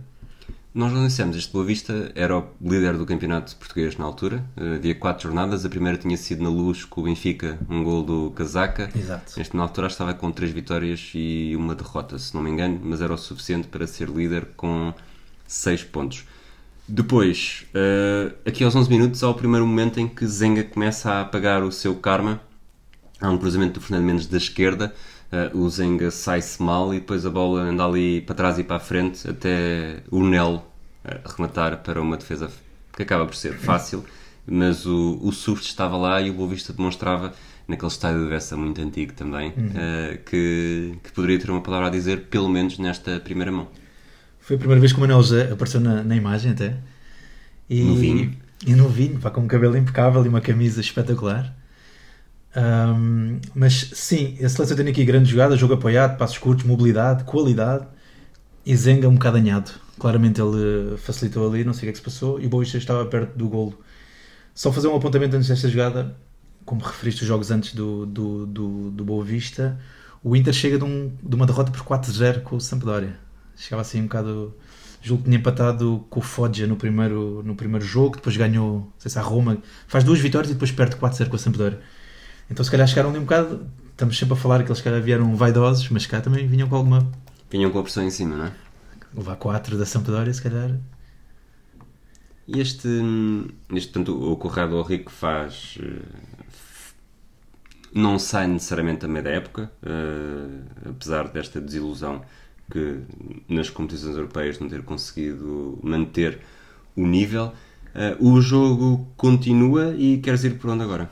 [0.74, 4.44] nós não dissemos, este Boa Vista era o líder do campeonato português na altura.
[4.56, 5.64] Havia quatro jornadas.
[5.64, 8.90] A primeira tinha sido na luz com o Benfica, um gol do Casaca.
[8.92, 9.40] Exato.
[9.40, 13.00] Este na altura estava com três vitórias e uma derrota, se não me engano, mas
[13.00, 14.92] era o suficiente para ser líder com
[15.46, 16.24] seis pontos.
[16.88, 21.20] Depois, uh, aqui aos 11 minutos, há o primeiro momento em que Zenga começa a
[21.20, 22.40] apagar o seu karma.
[23.20, 24.92] Há um cruzamento do Fernando Mendes da esquerda.
[25.52, 28.76] Uh, o Zenga sai-se mal e depois a bola anda ali para trás e para
[28.76, 30.64] a frente até o Nel
[31.04, 32.50] uh, rematar para uma defesa
[32.96, 34.04] que acaba por ser fácil,
[34.46, 37.32] mas o, o susto estava lá e o Boa Vista demonstrava
[37.66, 39.66] naquele estádio de Bessa muito antigo também Uhum.
[39.68, 43.68] uh, que, que poderia ter uma palavra a dizer, pelo menos nesta primeira mão.
[44.40, 46.76] Foi a primeira vez que o Manuel José apareceu na, na imagem até.
[47.68, 48.32] E, No vinho.
[48.66, 51.54] E no vinho, pá, com um cabelo impecável e uma camisa espetacular.
[52.56, 57.86] Um, mas sim, a seleção tem aqui grande jogada, jogo apoiado, passos curtos, mobilidade, qualidade
[58.64, 59.72] e Zenga um bocado anhado.
[59.98, 62.78] Claramente ele facilitou ali, não sei o que é que se passou, e o Boavista
[62.78, 63.78] estava perto do golo.
[64.54, 66.16] Só fazer um apontamento antes desta jogada,
[66.64, 69.78] como referiste os jogos antes do, do, do, do Boa Vista,
[70.22, 73.18] o Inter chega de, um, de uma derrota por 4-0 com o Sampdoria.
[73.56, 74.54] Chegava assim um bocado.
[75.02, 78.92] Julgo que tinha empatado com o Foggia no primeiro, no primeiro jogo, depois ganhou, não
[78.96, 81.80] sei se a Roma, faz duas vitórias e depois perde 4-0 com a Sampdoria.
[82.50, 83.66] Então se calhar chegaram ali um bocado.
[83.90, 86.76] Estamos sempre a falar que eles se calhar vieram vaidosos, mas calhar também vinham com
[86.76, 87.06] alguma.
[87.50, 88.52] Vinham com a pressão em cima, não é?
[89.16, 90.76] Levar 4 da Sampdoria, se calhar.
[92.46, 92.88] E este,
[93.72, 95.78] este portanto, o Corrado Rico faz.
[95.80, 96.02] eh,
[97.94, 102.22] não sai necessariamente meio da época, eh, apesar desta desilusão
[102.70, 103.00] que
[103.48, 106.40] nas competições europeias não ter conseguido manter
[106.96, 107.52] o nível.
[107.94, 111.08] Eh, o jogo continua e queres ir por onde agora?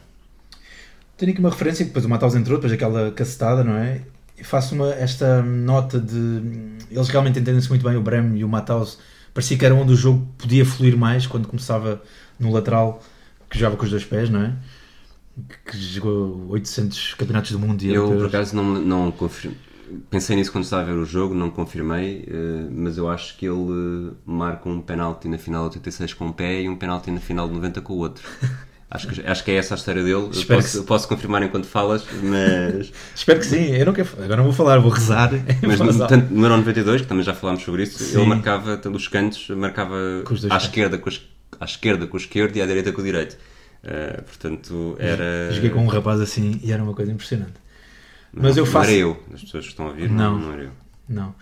[1.22, 4.00] Tenho aqui uma referência depois o Matheus entrou, depois aquela cacetada, não é?
[4.36, 6.42] E faço uma, esta nota de.
[6.90, 8.98] Eles realmente entendem-se muito bem, o Brem e o Matheus.
[9.32, 12.02] Parecia que era onde o jogo podia fluir mais quando começava
[12.40, 13.00] no lateral,
[13.48, 14.52] que jogava com os dois pés, não é?
[15.64, 19.56] Que jogou 800 campeonatos do mundo e Eu, por acaso, não, não confirmo.
[20.10, 23.46] pensei nisso quando estava a ver o jogo, não confirmei, eh, mas eu acho que
[23.46, 27.20] ele marca um penalti na final de 86 com um pé e um penalti na
[27.20, 28.28] final de 90 com o outro.
[28.94, 30.28] Acho que, acho que é essa a história dele.
[30.32, 33.74] Espero que posso, eu posso confirmar enquanto falas, mas, Espero que sim.
[33.74, 34.08] Eu não quero...
[34.18, 35.30] Agora não vou falar, vou rezar.
[35.66, 38.18] mas no, tanto no Euro 92, que também já falámos sobre isso, Sim.
[38.18, 39.94] ele marcava pelos cantos, marcava
[40.30, 41.22] os à esquerda, com as-
[41.58, 43.38] à esquerda com o esquerdo e à direita com o direito.
[43.82, 45.50] Eh, portanto, era.
[45.54, 47.54] Joguei com um rapaz assim e era uma coisa impressionante.
[48.30, 48.90] Mas eu Não faço.
[48.90, 50.46] era eu, as pessoas que estão a ouvir, não, Não.
[50.48, 50.70] não era eu.
[51.08, 51.34] Não.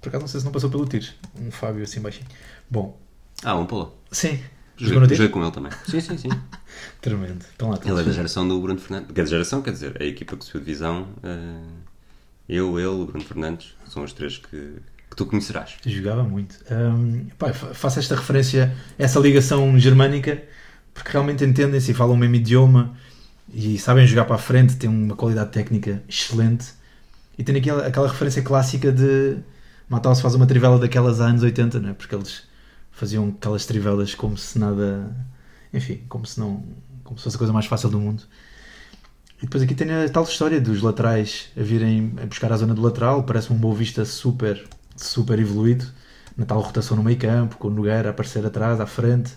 [0.00, 1.14] Por acaso não sei se não passou pelo Tires.
[1.40, 2.26] Um Fábio assim baixinho.
[2.70, 2.98] Bom,
[3.42, 3.96] Ah, um Paulo.
[4.10, 4.38] sim.
[4.76, 5.72] Jogou Joguei, no joguei com ele também.
[5.86, 6.28] Sim, sim, sim.
[7.00, 7.42] Tremendo.
[7.42, 9.12] Estão lá Ele é da geração do Bruno Fernandes.
[9.12, 11.08] Quer dizer, geração, quer dizer, a equipa que subiu de divisão.
[11.22, 11.60] eh,
[12.48, 14.48] eu, ele, o Bruno Fernandes, são os três que,
[15.10, 15.76] que tu conhecerás.
[15.86, 16.56] Jogava muito.
[16.70, 20.42] Hum, pá, fa- faço esta referência, essa ligação germânica,
[20.92, 22.96] porque realmente entendem-se e falam o mesmo idioma
[23.52, 26.72] e sabem jogar para a frente, têm uma qualidade técnica excelente.
[27.38, 29.38] E tem aquela, aquela referência clássica de
[29.88, 31.94] Matal se faz uma trivela daquelas há anos 80, né?
[31.96, 32.42] porque eles
[32.92, 35.14] faziam aquelas trivelas como se nada.
[35.74, 36.62] Enfim, como se não.
[37.02, 38.22] como se fosse a coisa mais fácil do mundo.
[39.38, 42.74] E depois aqui tem a tal história dos laterais a virem a buscar a zona
[42.74, 44.62] do lateral, parece um Boa Vista super,
[44.96, 45.84] super evoluído,
[46.36, 49.32] na tal rotação no meio campo, com o Nogueira a aparecer atrás, à frente.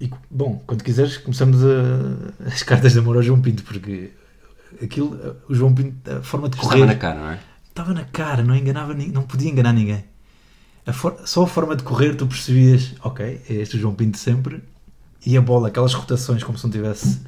[0.00, 4.10] E, bom, quando quiseres, começamos a- as cartas de amor ao João Pinto, porque
[4.82, 7.38] aquilo, o João Pinto, a forma de correr, Estava na cara, não é?
[7.68, 10.04] estava na cara, não enganava, não podia enganar ninguém.
[10.88, 14.18] A for- só a forma de correr tu percebias, ok, é este o João Pinto
[14.18, 14.62] sempre,
[15.26, 17.20] e a bola, aquelas rotações como se não tivesse.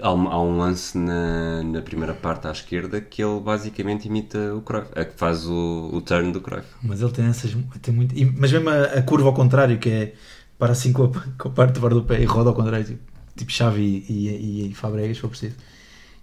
[0.00, 4.54] Há um, há um lance na, na primeira parte à esquerda que ele basicamente imita
[4.54, 6.66] o Cruyff, é que faz o, o turn do Cruyff.
[6.82, 7.56] Mas ele tem essas.
[7.82, 10.14] Tem muito, e- mas mesmo a, a curva ao contrário, que é
[10.58, 12.84] para assim com a, com a parte de fora do pé e roda ao contrário,
[12.86, 13.00] tipo,
[13.36, 15.56] tipo Xavi e, e, e Fabregas, se for preciso.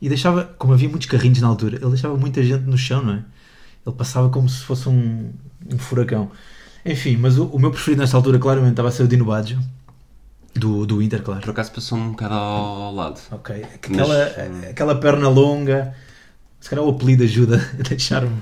[0.01, 3.13] E deixava, como havia muitos carrinhos na altura, ele deixava muita gente no chão, não
[3.15, 3.25] é?
[3.85, 5.31] Ele passava como se fosse um,
[5.71, 6.31] um furacão.
[6.85, 9.59] Enfim, mas o, o meu preferido nesta altura, claramente, estava a ser o Dino Baggio,
[10.53, 11.41] do, do Inter, claro.
[11.41, 13.19] Por acaso passou um bocado ao, lado.
[13.31, 15.95] Ok, aquela, Mas, aquela perna longa,
[16.59, 18.41] se calhar o apelido ajuda a deixar-me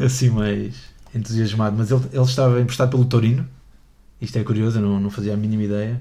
[0.00, 0.74] assim mais
[1.14, 1.76] entusiasmado.
[1.76, 3.46] Mas ele, ele estava emprestado pelo Torino,
[4.20, 6.00] isto é curioso, não, não fazia a mínima ideia.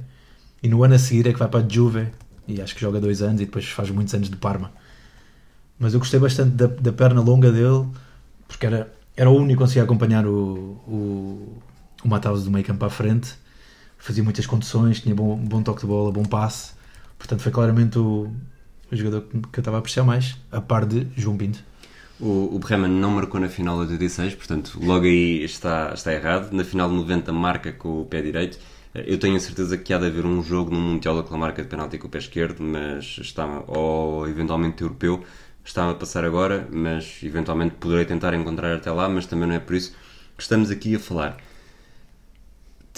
[0.61, 2.07] E no ano a seguir é que vai para a Juve,
[2.47, 4.71] e acho que joga dois anos e depois faz muitos anos de Parma.
[5.77, 7.85] Mas eu gostei bastante da, da perna longa dele,
[8.47, 11.57] porque era, era o único que conseguia acompanhar o, o,
[12.03, 13.33] o Matheus do meio campo à frente.
[13.97, 16.73] Fazia muitas conduções, tinha bom, bom toque de bola, bom passe.
[17.17, 18.31] Portanto, foi claramente o,
[18.91, 21.63] o jogador que eu estava a apreciar mais, a par de João Pinto.
[22.19, 26.51] O, o Bremen não marcou na final de 86, portanto, logo aí está, está errado.
[26.51, 28.57] Na final de 90 marca com o pé direito.
[28.93, 31.61] Eu tenho a certeza que há de haver um jogo no Mundial que ele marca
[31.61, 35.23] de penalti com o pé esquerdo, mas está, ou eventualmente europeu,
[35.63, 39.59] está a passar agora, mas eventualmente poderei tentar encontrar até lá, mas também não é
[39.59, 39.95] por isso
[40.35, 41.37] que estamos aqui a falar.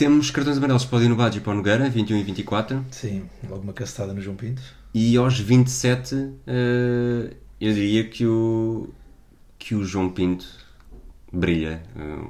[0.02, 2.84] Temos cartões amarelos para o Dino Baggio e para o Nogueira, 21 e 24.
[2.90, 4.60] Sim, logo uma castada no João Pinto.
[4.96, 6.16] E aos 27,
[6.48, 8.90] eh, eu diria que o,
[9.60, 10.48] que o João Pinto
[11.32, 12.28] brilha, eh,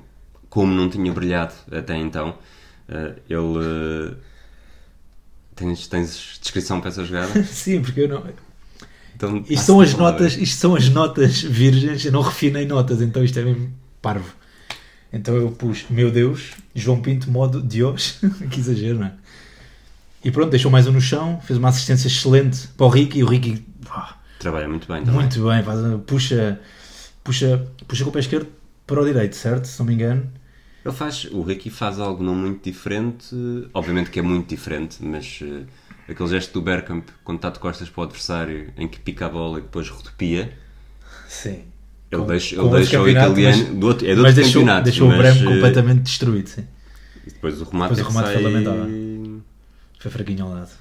[0.49, 2.37] como não tinha brilhado até então.
[2.89, 4.17] Eh, ele.
[5.55, 7.41] tens, tens descrição para essa jogada?
[7.47, 8.25] Sim, porque eu não.
[9.15, 13.23] Então, Isto são as notas, isto são as notas virgens, eu não refinei notas, então
[13.23, 14.40] isto é mesmo parvo.
[15.13, 18.19] Então eu pus, meu Deus, João Pinto modo Dios,
[18.49, 19.13] que exagero, não é?
[20.23, 23.23] E pronto, deixou mais um no chão, fez uma assistência excelente para o Ricky, e
[23.23, 25.19] o Ricky, pá, Trabalha muito bem também.
[25.19, 26.59] muito bem, faz, puxa,
[27.23, 28.47] puxa, puxa com o pé esquerdo
[28.87, 29.65] para o direito, certo?
[29.65, 30.31] Se não me engano.
[30.83, 33.35] Ele faz, o Ricky faz algo não muito diferente,
[33.73, 35.63] obviamente que é muito diferente, mas eh,
[36.11, 39.29] aquele gesto do Bergkamp quando está de costas para o adversário em que pica a
[39.29, 40.57] bola e depois rodopia,
[41.27, 41.63] Sim.
[42.11, 45.15] Ele com ele o italiano, mas- do outro, é do outro deixou, campeonato, deixou mas,
[45.15, 46.63] o Bremo eh, completamente destruído, sim.
[47.25, 49.41] e depois o remate, Depois o é remate foi lamentável.
[49.99, 50.71] Foi fraquinho ao lado.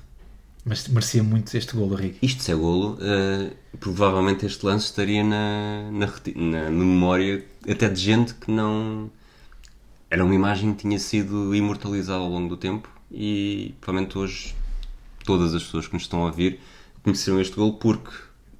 [0.64, 2.18] Mas merecia muito este gol do Ricky.
[2.20, 7.88] Isto se é golo, eh, provavelmente este lance estaria na, na, reti- na memória até
[7.88, 9.10] de gente que não.
[10.10, 14.54] Era uma imagem que tinha sido imortalizada ao longo do tempo e provavelmente hoje
[15.24, 16.58] todas as pessoas que nos estão a ouvir
[17.04, 18.10] conheceram este golo porque,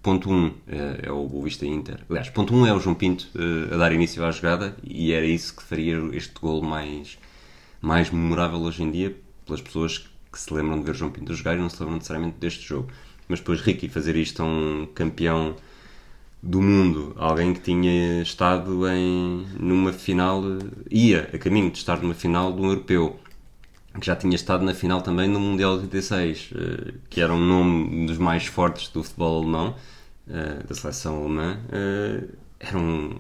[0.02, 2.00] ponto 1 um, eh, é o Boa Vista Inter.
[2.08, 5.12] Aliás, ponto 1 um é o João Pinto eh, a dar início à jogada e
[5.12, 7.18] era isso que faria este golo mais,
[7.80, 9.98] mais memorável hoje em dia pelas pessoas
[10.32, 12.88] que se lembram de ver João Pinto jogar e não se lembram necessariamente deste jogo.
[13.28, 15.56] Mas depois Ricky fazer isto a um campeão
[16.42, 20.42] do mundo, alguém que tinha estado em numa final,
[20.90, 23.20] ia a caminho de estar numa final de um europeu,
[23.98, 27.44] que já tinha estado na final também no Mundial de 86, eh, que era um
[27.44, 29.74] nome dos mais fortes do futebol alemão,
[30.32, 32.24] eh, da seleção alemã, eh,
[32.60, 33.18] era um,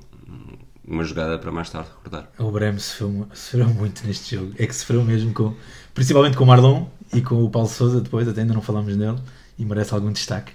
[0.86, 2.30] uma jogada para mais tarde recordar.
[2.38, 4.52] O Brem sofreu, sofreu muito neste jogo.
[4.56, 5.54] É que sofreu mesmo com,
[5.92, 9.18] principalmente com o Marlon e com o Paulo Souza depois, até ainda não falamos nele
[9.58, 10.52] e merece algum destaque.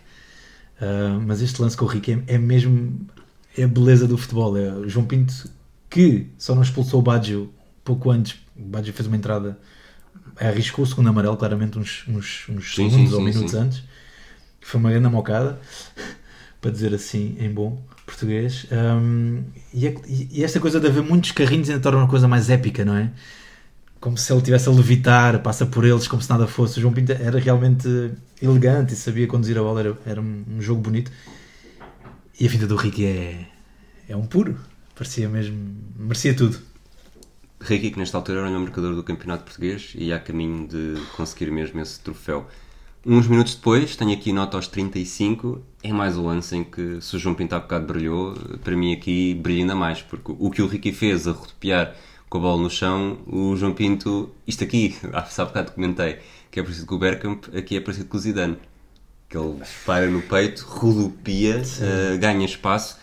[0.79, 3.07] Uh, mas este lance com o Ricky é, é, mesmo
[3.57, 4.57] é a beleza do futebol.
[4.57, 5.49] É o João Pinto
[5.89, 8.37] que só não expulsou o Baggio pouco antes.
[8.55, 9.57] O Baggio fez uma entrada,
[10.37, 13.83] arriscou o segundo amarelo, claramente uns, uns, uns sim, segundos sim, ou sim, minutos antes.
[14.61, 15.59] Foi uma grande mocada,
[16.65, 18.65] para dizer assim em bom português.
[18.71, 22.49] Um, e, é, e, esta coisa de haver muitos carrinhos ainda torna uma coisa mais
[22.49, 23.11] épica, não é?
[23.99, 26.79] Como se ele estivesse a levitar, passa por eles como se nada fosse.
[26.79, 27.87] O João Pinto era realmente
[28.41, 31.11] elegante e sabia conduzir a bola, era, era um jogo bonito.
[32.39, 33.45] E a vida do Ricky é,
[34.09, 34.59] é um puro.
[34.95, 35.55] Parecia mesmo.
[35.95, 36.57] merecia tudo.
[37.61, 41.51] Ricky, que nesta altura era o marcador do campeonato português e a caminho de conseguir
[41.51, 42.47] mesmo esse troféu.
[43.07, 47.15] Uns minutos depois, tenho aqui nota aos 35, é mais o lance em que, se
[47.15, 50.59] o João Pinto há bocado brilhou, para mim aqui brilha ainda mais, porque o que
[50.59, 51.95] o Ricky fez a rodopiar
[52.27, 56.17] com a bola no chão, o João Pinto, isto aqui, há bocado comentei,
[56.49, 58.57] que é parecido com o Bergkamp, aqui é parecido com o Zidane.
[59.29, 62.97] Que ele para no peito, rodopia, uh, ganha espaço,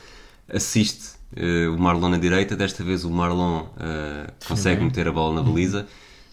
[0.53, 5.37] assiste uh, o Marlon na direita, desta vez o Marlon uh, consegue meter a bola
[5.37, 5.87] na baliza,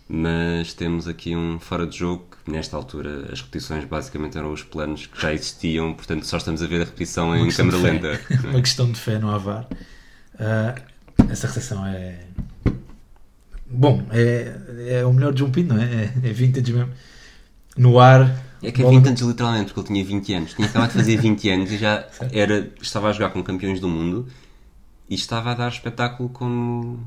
[0.09, 4.63] mas temos aqui um fora de jogo que nesta altura as repetições basicamente eram os
[4.63, 8.19] planos que já existiam, portanto só estamos a ver a repetição Uma em câmera lenta.
[8.49, 9.67] Uma questão de fé no Avar.
[11.29, 12.19] essa recepção é
[13.69, 15.85] Bom, é, é o melhor de João Pinto, não é?
[15.85, 16.91] É, é vintage mesmo.
[17.77, 18.35] No ar.
[18.63, 20.53] É que é vintage literalmente, porque ele tinha 20 anos.
[20.53, 23.87] Tinha acabado de fazer 20 anos e já era, estava a jogar com campeões do
[23.87, 24.27] mundo
[25.07, 26.99] e estava a dar espetáculo como.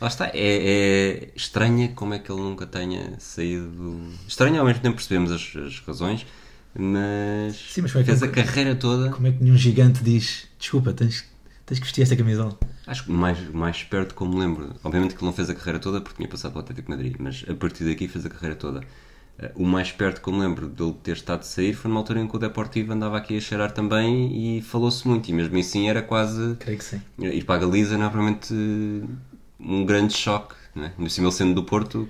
[0.00, 4.00] Lá está, é, é estranha como é que ele nunca tenha saído.
[4.26, 6.24] Estranha ao mesmo tempo percebemos as, as razões,
[6.78, 9.10] mas, Sim, mas fez a carreira toda.
[9.10, 11.24] Como é que nenhum gigante diz: Desculpa, tens,
[11.66, 12.56] tens que vestir esta camisola?
[12.86, 14.74] Acho que mais, mais perto como me lembro.
[14.84, 17.44] Obviamente que ele não fez a carreira toda porque tinha passado pelo Atlético Madrid, mas
[17.48, 18.80] a partir daqui fez a carreira toda.
[18.80, 22.20] Uh, o mais perto que me lembro dele ter estado de sair foi numa altura
[22.20, 25.28] em que o Deportivo andava aqui a cheirar também e falou-se muito.
[25.28, 26.54] E mesmo assim era quase.
[26.60, 27.02] Creio que sim.
[27.18, 28.54] Ir para a Galiza não é provavelmente
[29.60, 30.54] um grande choque.
[30.74, 30.92] Né?
[30.98, 32.08] No cima ele sendo do Porto,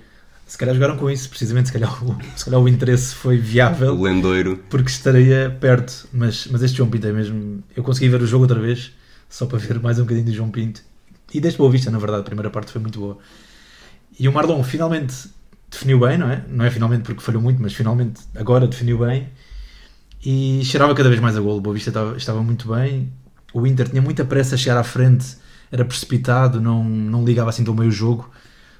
[0.49, 3.93] se calhar jogaram com isso, precisamente, se calhar, o, se calhar o interesse foi viável.
[3.93, 4.57] O lendoiro.
[4.67, 6.07] Porque estaria perto.
[6.11, 7.63] Mas, mas este João Pinto é mesmo.
[7.75, 8.91] Eu consegui ver o jogo outra vez
[9.29, 10.81] só para ver mais um bocadinho de João Pinto.
[11.31, 13.19] E deste Boa Vista, na verdade, a primeira parte foi muito boa.
[14.19, 15.29] E o Marlon finalmente
[15.69, 16.43] definiu bem, não é?
[16.49, 19.29] Não é finalmente porque falhou muito, mas finalmente agora definiu bem.
[20.25, 21.61] E cheirava cada vez mais a golo.
[21.61, 23.13] Boa Vista estava, estava muito bem.
[23.53, 25.37] O Inter tinha muita pressa a chegar à frente,
[25.71, 28.29] era precipitado, não, não ligava assim tão bem o jogo.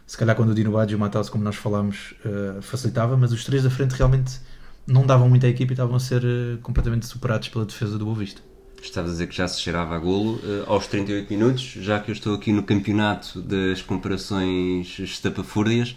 [0.06, 3.32] Se calhar quando o Dino Baggio e o Matheus, como nós falámos, uh, facilitava, mas
[3.32, 4.40] os três da frente realmente
[4.88, 8.06] não davam muito à equipe e estavam a ser uh, completamente superados pela defesa do
[8.06, 8.42] Boa Vista.
[8.82, 12.10] Estavas a dizer que já se cheirava a golo uh, aos 38 minutos, já que
[12.10, 15.96] eu estou aqui no campeonato das comparações estapafúrdias.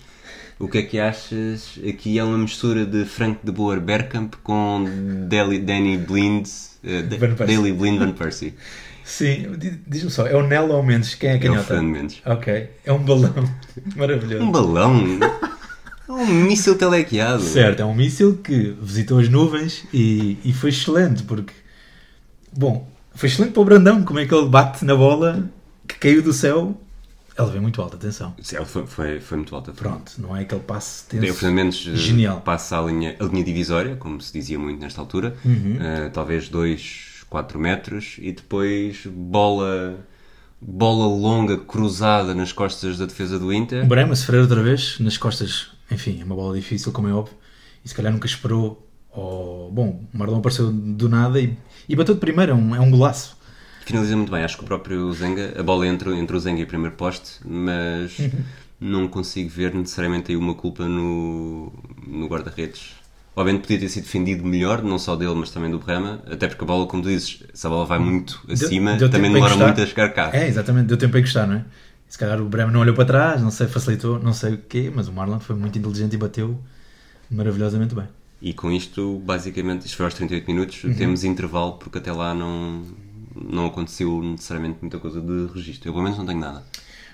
[0.58, 1.78] O que é que achas?
[1.88, 4.84] Aqui é uma mistura de Frank de Boer Bergkamp com
[5.26, 6.46] Deli, Danny Blind,
[6.84, 8.54] uh, Daily Blind Van Persie.
[9.12, 9.52] Sim,
[9.86, 11.14] diz-me só, é o Nelo ou Mendes?
[11.14, 12.22] Quem é quem É o Fernando Mendes.
[12.24, 13.34] Ok, é um balão
[13.94, 14.42] maravilhoso.
[14.42, 15.18] Um balão?
[16.08, 17.42] É um míssil telequeado.
[17.42, 21.52] Certo, é um míssil que visitou as nuvens e, e foi excelente porque
[22.54, 25.48] Bom, foi excelente para o Brandão, como é que ele bate na bola
[25.88, 26.78] que caiu do céu.
[27.34, 28.34] Ela veio muito alta, atenção.
[28.42, 29.72] Sim, foi, foi, foi muito alta.
[29.72, 31.40] Pronto, não é aquele passe tenso.
[31.40, 32.42] Tem, menos eh, Genial.
[32.42, 35.76] passa a linha, a linha divisória, como se dizia muito nesta altura, uhum.
[35.76, 39.98] uh, talvez 2, 4 metros, e depois bola
[40.60, 43.86] bola longa cruzada nas costas da defesa do Inter.
[43.86, 47.34] Brema se outra vez nas costas, enfim, é uma bola difícil, como é óbvio,
[47.82, 48.86] e se calhar nunca esperou.
[49.10, 51.56] Ou, bom, o Marlon apareceu do nada e
[51.88, 53.36] e bateu de primeira, é um, é um golaço.
[53.84, 56.64] Finaliza muito bem, acho que o próprio Zenga, a bola entra entre o Zenga e
[56.64, 58.44] o primeiro poste, mas uhum.
[58.78, 61.72] não consigo ver necessariamente aí uma culpa no,
[62.06, 63.01] no guarda-redes.
[63.34, 66.62] Obviamente podia ter sido defendido melhor, não só dele, mas também do Brema, até porque
[66.64, 69.80] a bola, como tu dizes, se a bola vai muito acima, deu, também demora muito
[69.80, 70.30] a chegar cá.
[70.34, 71.64] É, exatamente, deu tempo a gostar, não é?
[72.08, 74.92] Se calhar o Brema não olhou para trás, não sei, facilitou, não sei o quê,
[74.94, 76.60] mas o Marlon foi muito inteligente e bateu
[77.30, 78.06] maravilhosamente bem.
[78.42, 80.92] E com isto, basicamente, isto foi aos 38 minutos, uhum.
[80.92, 82.82] temos intervalo porque até lá não,
[83.34, 85.88] não aconteceu necessariamente muita coisa de registro.
[85.88, 86.62] Eu pelo menos não tenho nada.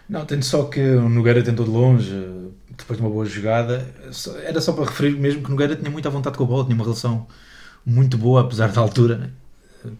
[0.08, 2.10] Não, tenho só que o Nogueira tentou de longe,
[2.76, 3.86] depois de uma boa jogada.
[4.44, 6.74] Era só para referir mesmo que o Nogueira tinha muita vontade com a bola, tinha
[6.74, 7.26] uma relação
[7.84, 9.18] muito boa, apesar da altura.
[9.18, 9.30] Né?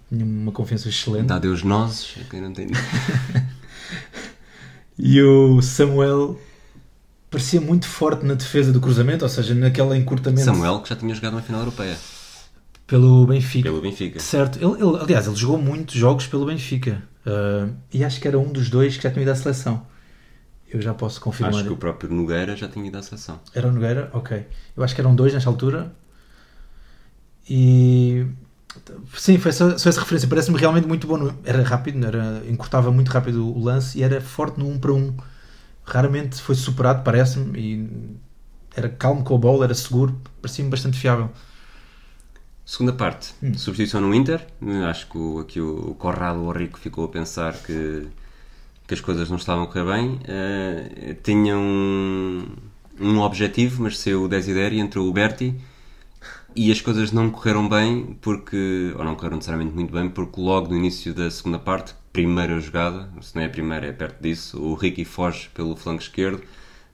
[0.09, 1.27] Tinha uma confiança excelente.
[1.27, 2.69] Dá Deus nozes, é quem não tem.
[4.99, 6.39] e o Samuel
[7.31, 10.45] parecia muito forte na defesa do cruzamento, ou seja, naquele encurtamento.
[10.45, 11.97] Samuel, que já tinha jogado uma final europeia.
[12.87, 13.69] Pelo Benfica.
[13.69, 14.19] pelo Benfica.
[14.19, 14.57] Certo.
[14.59, 17.03] Ele, ele- aliás, ele jogou muitos jogos pelo Benfica.
[17.27, 19.87] Uh, e acho que era um dos dois que já tinha ido à seleção.
[20.71, 21.55] Eu já posso confirmar.
[21.55, 23.41] Acho que o próprio Nogueira já tinha ido à seleção.
[23.55, 24.11] Era o Nogueira?
[24.13, 24.47] Ok.
[24.77, 25.93] Eu acho que eram dois nesta altura.
[27.49, 28.27] E.
[29.17, 30.29] Sim, foi só, só essa referência.
[30.29, 31.17] Parece-me realmente muito bom.
[31.17, 34.93] no- Era rápido, era, encurtava muito rápido o lance e era forte no 1 para
[34.93, 35.17] 1.
[35.85, 37.59] Raramente foi superado, parece-me.
[37.59, 37.91] E
[38.77, 40.21] era calmo com a bola, era seguro.
[40.43, 41.31] Parecia-me bastante fiável.
[42.65, 43.55] Segunda parte, Hum.
[43.55, 44.47] substituição no Inter.
[44.91, 48.07] Acho que aqui o, o Corrado o Rico ficou a pensar que,
[48.89, 50.19] que as coisas não estavam a correr bem.
[50.27, 52.47] Eh, tinha um,
[52.99, 55.55] um objetivo, mas saiu o Desideri entrou o Berti.
[56.57, 60.69] E as coisas não correram bem, porque, ou não correram necessariamente muito bem, porque logo
[60.71, 64.61] no início da segunda parte, primeira jogada, se não é a primeira, é perto disso,
[64.61, 66.43] o Ricky foge pelo flanco esquerdo,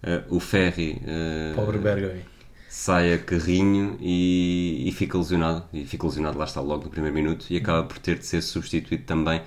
[0.02, 2.24] eh, o Ferri eh, Pobre Bergami.
[2.68, 5.64] sai a carrinho e, e fica lesionado.
[5.72, 7.46] E fica lesionado, lá está, logo no primeiro minuto.
[7.50, 9.40] E acaba por ter de ser substituído também,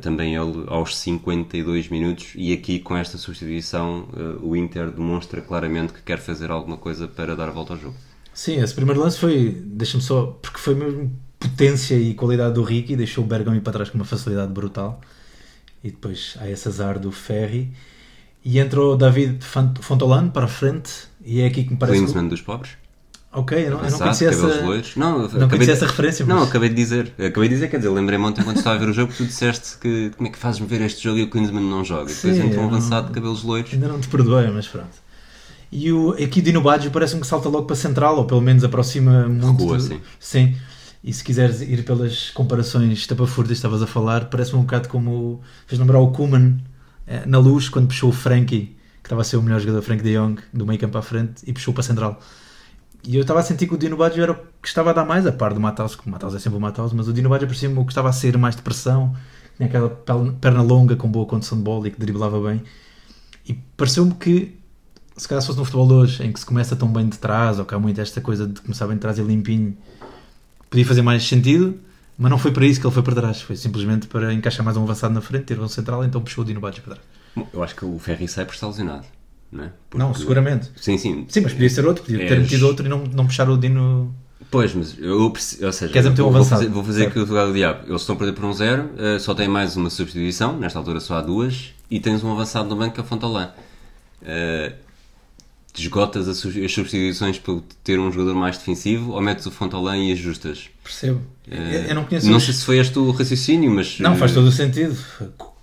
[0.00, 2.32] também ele aos 52 minutos.
[2.36, 7.08] E aqui, com esta substituição, eh, o Inter demonstra claramente que quer fazer alguma coisa
[7.08, 7.94] para dar a volta ao jogo.
[8.32, 12.94] Sim, esse primeiro lance foi, deixa-me só, porque foi mesmo potência e qualidade do Ricky,
[12.96, 15.00] deixou o Bergamo ir para trás com uma facilidade brutal.
[15.82, 17.72] E depois há esse azar do Ferri.
[18.44, 20.90] E entrou David Font- Fontolano para a frente.
[21.24, 21.98] E é aqui que me parece.
[21.98, 22.72] que- Klinsmann dos pobres.
[23.34, 24.60] Ok, eu não, eu não avançado, conhecia essa.
[24.62, 24.94] loiros.
[24.96, 27.12] Não, Não acabei conhecia de- essa referência, Não, mas- acabei de dizer.
[27.18, 29.24] Acabei de dizer, quer dizer, lembrei-me ontem quando estava a ver o jogo que tu
[29.24, 32.10] disseste que como é que fazes-me ver este jogo e o Klinsmann não joga.
[32.10, 33.72] E depois Sim, entra um eu não- avançado de cabelos loiros.
[33.72, 34.88] Ainda não te perdoei, mas pronto.
[35.70, 38.62] E o, aqui Dino Baggio parece-me que salta logo para a central, ou pelo menos
[38.64, 39.62] aproxima muito.
[39.62, 40.00] Recua, do- sim.
[40.20, 40.56] Sim.
[41.02, 45.40] E se quiseres ir pelas comparações estapafurdas que estavas a falar, parece-me um bocado como.
[45.66, 46.58] Fez lembrar o Kuman
[47.06, 50.04] eh, na luz quando puxou o Frankie, que estava a ser o melhor jogador, Frankie
[50.04, 52.20] de Jong, do meio campo à frente, e puxou para a central.
[53.04, 55.04] E eu estava a sentir que o Dino Baggio era o que estava a dar
[55.04, 57.28] mais, a par do Matheus, que o Matheus é sempre o Matheus, mas o Dino
[57.28, 59.14] Baggio parecia-me o que estava a sair mais de pressão,
[59.56, 59.90] tinha aquela
[60.40, 62.62] perna longa com boa condição de bola e que driblava bem.
[63.46, 64.56] E pareceu-me que,
[65.16, 67.18] se calhar se fosse no futebol de hoje, em que se começa tão bem de
[67.18, 69.76] trás, ou que há muito esta coisa de começar bem de trás e limpinho,
[70.70, 71.74] podia fazer mais sentido,
[72.16, 74.76] mas não foi para isso que ele foi para trás, foi simplesmente para encaixar mais
[74.76, 77.48] um avançado na frente, ter um central, então puxou o Dino Baggio para trás.
[77.52, 79.06] Eu acho que o Ferri sai por estar lesionado.
[79.52, 79.72] Não, é?
[79.94, 80.70] Não, Porque- seguramente.
[80.80, 81.26] Sim, sim.
[81.28, 83.56] Sim, mas podia ser outro, podia ter És- metido outro e não, não puxar o
[83.58, 84.14] Dino.
[84.50, 85.64] Pois, mas eu preciso.
[85.66, 86.62] Ou seja, Queres meter um vou avançado?
[86.62, 87.10] fazer, vou fazer Certo.
[87.10, 87.80] aqui o advogado do diabo.
[87.86, 91.00] Eles estão a perder por um zero, eh, só tem mais uma substituição, nesta altura
[91.00, 93.50] só há duas, e tens um avançado no banco que é o Fontalã.
[94.24, 94.72] Eh,
[95.76, 99.96] esgotas as sub- as substituições para ter um jogador mais defensivo ou metes o Fontalã
[99.96, 100.68] e ajustas?
[100.82, 101.20] Percebo.
[101.50, 103.98] Eh, eu, eu não conheço Não sei se foi este o raciocínio, mas.
[104.00, 104.96] Não, faz todo o sentido.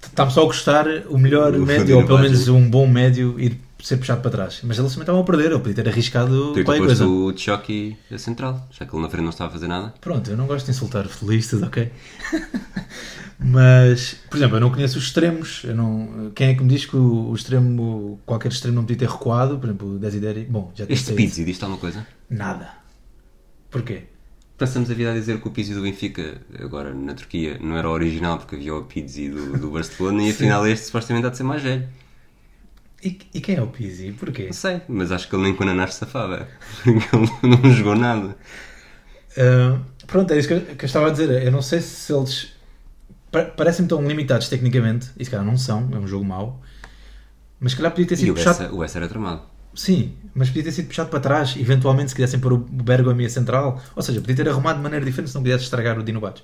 [0.02, 3.58] Está-me só a gostar o melhor O médio, ou pelo menos um bom médio, ir
[3.82, 4.62] ser puxado para trás.
[4.64, 7.08] Mas eles também estavam a perder, ele podia ter arriscado Tu qualquer depois coisa.
[7.08, 9.94] o Choque a central, já que ele na frente não estava a fazer nada.
[10.02, 11.92] Pronto, eu não gosto de insultar futebolistas, ok?
[13.42, 15.62] Mas, por exemplo, eu não conheço os extremos.
[15.64, 18.98] Eu não, quem é que me diz que o, o extremo, qualquer extremo não podia
[18.98, 19.58] ter recuado?
[19.58, 20.46] Por exemplo, o Desideri.
[20.50, 22.06] Bom, já Este Pizzi diz-te alguma coisa?
[22.30, 22.74] Nada.
[23.72, 24.04] Porquê?
[24.58, 27.88] Passamos a vida a dizer que o Pizzi do Benfica, agora na Turquia, não era
[27.88, 31.38] o original porque havia o Pizzi do, do Barcelona e afinal este supostamente há de
[31.38, 31.88] ser mais velho.
[33.04, 34.12] E, e quem é o Pizzi?
[34.12, 34.48] Porquê?
[34.48, 36.48] Não sei, mas acho que ele nem com se safava.
[36.86, 38.38] ele não jogou nada.
[39.38, 41.44] Uh, pronto, é isso que eu, que eu estava a dizer.
[41.44, 42.54] Eu não sei se eles
[43.32, 46.62] pa- parecem tão limitados tecnicamente, e se calhar não são, é um jogo mau,
[47.60, 48.62] mas se calhar podia ter E sido o puxado.
[48.76, 49.42] O Bessa era tramado.
[49.74, 53.26] Sim, mas podia ter sido puxado para trás, eventualmente se quisessem pôr o Bergamo e
[53.26, 56.04] a central, ou seja, podia ter arrumado de maneira diferente se não quisesse estragar o
[56.04, 56.44] Dino Baggio.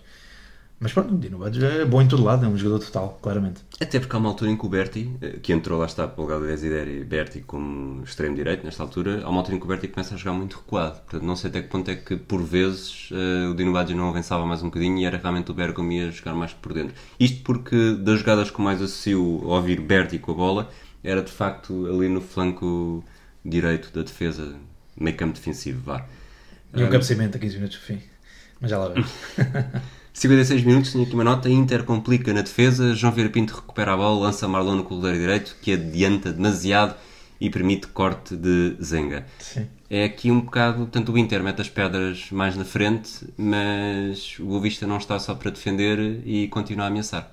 [0.78, 3.62] Mas pronto, o Dino Baggio é bom em todo lado, é um jogador total, claramente.
[3.80, 6.28] Até porque há uma altura em que o Berti, eh, que entrou lá está pelo
[6.28, 9.70] lugar do Desideri Berti como extremo direito, nesta altura, há uma altura em que o
[9.70, 11.00] Berti começa a jogar muito recuado.
[11.02, 14.10] Portanto, não sei até que ponto é que, por vezes, eh, o Dino Baggio não
[14.10, 16.94] avançava mais um bocadinho e era realmente o Bergamo a jogar mais por dentro.
[17.18, 20.70] Isto porque, das jogadas que mais associo a ouvir Berti com a bola,
[21.02, 23.02] era de facto ali no flanco
[23.46, 24.56] direito da defesa,
[25.00, 26.06] meio campo defensivo, vá.
[26.74, 28.02] E um Ah, cabeceamento a 15 minutos do fim.
[28.60, 29.10] Mas já lá vemos.
[30.16, 31.50] 56 minutos, tinha aqui uma nota.
[31.50, 32.96] Inter complica na defesa.
[32.96, 36.96] João Vieira Pinto recupera a bola, lança Marlon no corredor direito, que adianta demasiado
[37.40, 39.26] e permite corte de Zenga.
[39.40, 39.68] Sim.
[39.90, 44.46] É aqui um bocado, portanto, o Inter mete as pedras mais na frente, mas o
[44.46, 47.30] Boa Vista não está só para defender e continua a ameaçar.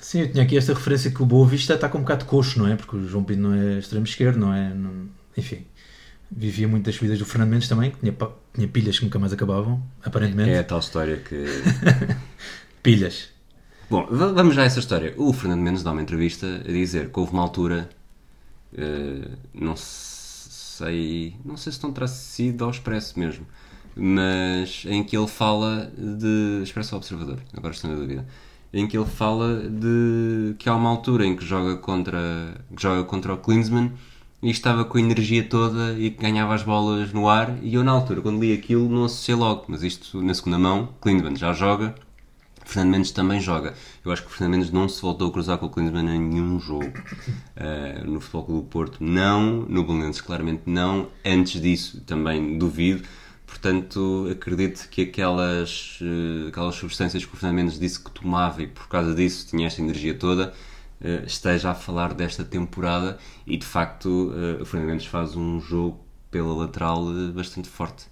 [0.00, 2.30] Sim, eu tinha aqui esta referência que o Boa Vista está com um bocado de
[2.30, 2.76] coxo, não é?
[2.76, 4.72] Porque o João Pinto não é extremo esquerdo, não é?
[4.72, 5.66] Não- Enfim,
[6.30, 8.14] vivia muito das subidas do Fernando Mendes também, que tinha,
[8.54, 10.50] tinha pilhas que nunca mais acabavam, aparentemente.
[10.50, 11.44] É a tal história que.
[12.82, 13.28] Pilhas.
[13.90, 15.14] Bom, va- vamos já a essa história.
[15.16, 17.88] O Fernando Mendes dá uma entrevista a dizer que houve uma altura,
[18.76, 23.46] eh, não sei, não sei se não terá sido ao expresso mesmo,
[23.94, 26.60] mas em que ele fala de.
[26.62, 28.26] Expresso ao observador, agora estou na dúvida.
[28.72, 32.20] Em que ele fala de que há uma altura em que joga contra,
[32.74, 33.92] que joga contra o Klinsmann
[34.42, 37.56] e estava com a energia toda e ganhava as bolas no ar.
[37.62, 40.90] E eu, na altura, quando li aquilo, não associei logo, mas isto na segunda mão,
[41.00, 41.94] Klinsmann já joga,
[42.66, 43.74] Fernando Mendes também joga.
[44.04, 46.20] Eu acho que o Fernando Mendes não se voltou a cruzar com o Klinsmann em
[46.20, 48.98] nenhum jogo uh, no Futebol Clube do Porto.
[49.00, 51.08] Não, no Belenenses claramente não.
[51.24, 53.04] Antes disso também duvido.
[53.46, 58.66] Portanto, acredito que aquelas, uh, aquelas substâncias que o Fernando Mendes disse que tomava e
[58.66, 60.52] por causa disso tinha esta energia toda,
[61.26, 66.54] esteja a falar desta temporada e de facto o Fernando Mendes faz um jogo pela
[66.54, 68.06] lateral bastante forte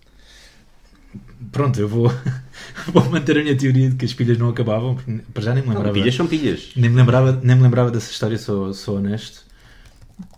[1.53, 2.13] pronto, eu vou,
[2.93, 5.63] vou manter a minha teoria de que as pilhas não acabavam, porque para já nem
[5.63, 5.89] me lembrava.
[5.89, 6.71] Não, pilhas são pilhas.
[6.77, 9.45] Nem me lembrava, nem me lembrava dessa história, sou, sou honesto.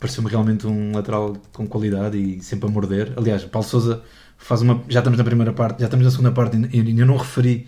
[0.00, 3.12] Pareceu-me realmente um lateral com qualidade e sempre a morder.
[3.16, 4.02] Aliás, Paulo Souza
[4.38, 4.82] faz uma.
[4.88, 7.66] Já estamos na primeira parte, já estamos na segunda parte e eu não referi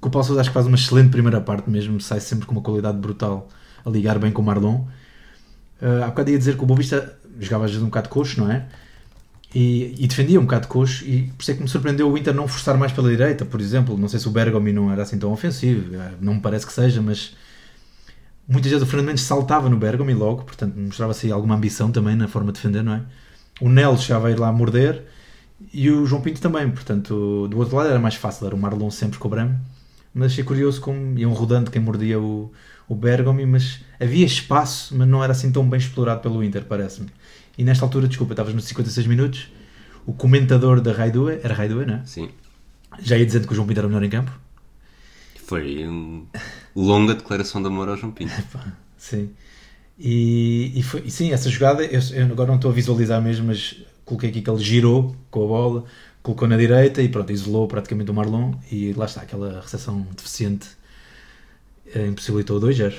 [0.00, 2.52] que o Paulo Souza acho que faz uma excelente primeira parte mesmo, sai sempre com
[2.52, 3.48] uma qualidade brutal
[3.84, 4.84] a ligar bem com o Marlon.
[5.80, 8.50] Uh, há bocado ia dizer que o Bovista jogava às vezes um bocado coxo, não
[8.50, 8.66] é?
[9.54, 12.34] e, e, defendia um bocado coxo e por isso é que me surpreendeu o Inter
[12.34, 13.98] não forçar mais pela direita, por exemplo.
[13.98, 16.72] Não sei se o Bergomi não era assim tão ofensivo, eh, não me parece que
[16.72, 17.36] seja, mas
[18.48, 22.28] muitas vezes o Fernando Mendes saltava no Bergomi logo, portanto mostrava-se alguma ambição também na
[22.28, 23.02] forma de defender, não é?
[23.60, 25.04] O Nel já veio lá morder
[25.72, 28.90] e o João Pinto também, portanto do outro lado era mais fácil, era o Marlon
[28.90, 29.54] sempre com o Bram,
[30.14, 32.50] mas achei curioso como iam rodando quem mordia o,
[32.92, 37.08] o Bergomi, mas havia espaço, mas não era assim tão bem explorado pelo Inter, parece-me.
[37.56, 39.50] E nesta altura, desculpa, estavas nos 56 minutos,
[40.04, 42.02] o comentador da Raidua, era Raidua, não é?
[42.04, 42.28] Sim.
[43.00, 44.30] Já ia dizendo que o João Pinto era o melhor em campo?
[45.46, 46.26] Foi uma
[46.76, 48.32] longa declaração de amor ao João Pinto.
[48.98, 49.30] sim.
[49.98, 53.46] E, e, foi, e sim, essa jogada, eu, eu, agora não estou a visualizar mesmo,
[53.46, 55.84] mas coloquei aqui que ele girou com a bola,
[56.22, 60.81] colocou na direita e pronto, isolou praticamente o Marlon e lá está, aquela recepção deficiente
[61.94, 62.94] impossibilitou o 2-0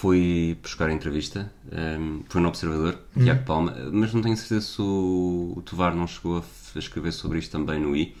[0.00, 3.22] fui buscar a entrevista, um, ehm, foi no Observador, uhum.
[3.22, 7.38] Tiago Palma, mas não tenho certeza se o, o Tovar não chegou a, escrever sobre
[7.38, 8.16] isto também no I.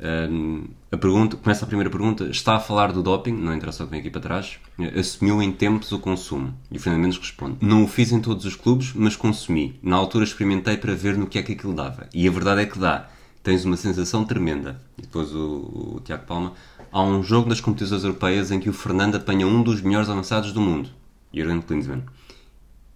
[0.00, 3.84] Um, ehm, a pergunta, começa a primeira pergunta, está a falar do doping, não interessa
[3.84, 4.58] o que vem aqui para trás,
[4.98, 6.52] assumiu em tempos o consumo.
[6.68, 9.78] E o Fernando Mendes responde, não o fiz em todos os clubes, mas consumi.
[9.82, 12.08] Na altura experimentei para ver no que é que aquilo dava.
[12.12, 13.08] E a verdade é que dá.
[13.40, 14.80] Tens uma sensação tremenda.
[14.98, 16.54] E depois o, o Tiago Palma,
[16.94, 20.52] há um jogo das competições europeias em que o Fernando apanha um dos melhores avançados
[20.52, 20.90] do mundo
[21.34, 22.04] Jurgen Klinsmann,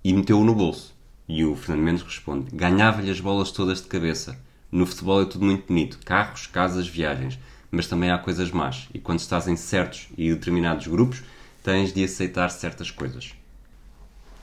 [0.05, 0.94] e meteu-o no bolso.
[1.28, 4.38] E o Fernando Mendes responde: ganhava-lhe as bolas todas de cabeça.
[4.70, 7.38] No futebol é tudo muito bonito: carros, casas, viagens.
[7.70, 8.88] Mas também há coisas más.
[8.94, 11.22] E quando estás em certos e determinados grupos,
[11.62, 13.34] tens de aceitar certas coisas.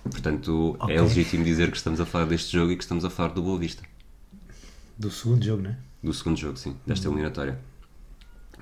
[0.03, 0.97] Portanto, é okay.
[0.97, 3.41] é legítimo dizer que estamos a falar deste jogo e que estamos a falar do
[3.41, 3.81] Boa Vista.
[4.95, 5.77] Do segundo jogo, não é?
[6.03, 7.15] Do segundo jogo, sim, desta uhum.
[7.15, 7.59] eliminatória.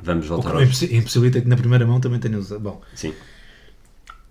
[0.02, 0.64] Vamos voltar que ao...
[0.64, 2.60] impossibilita que na primeira mão também tenha usado.
[2.60, 3.14] Bom, sim.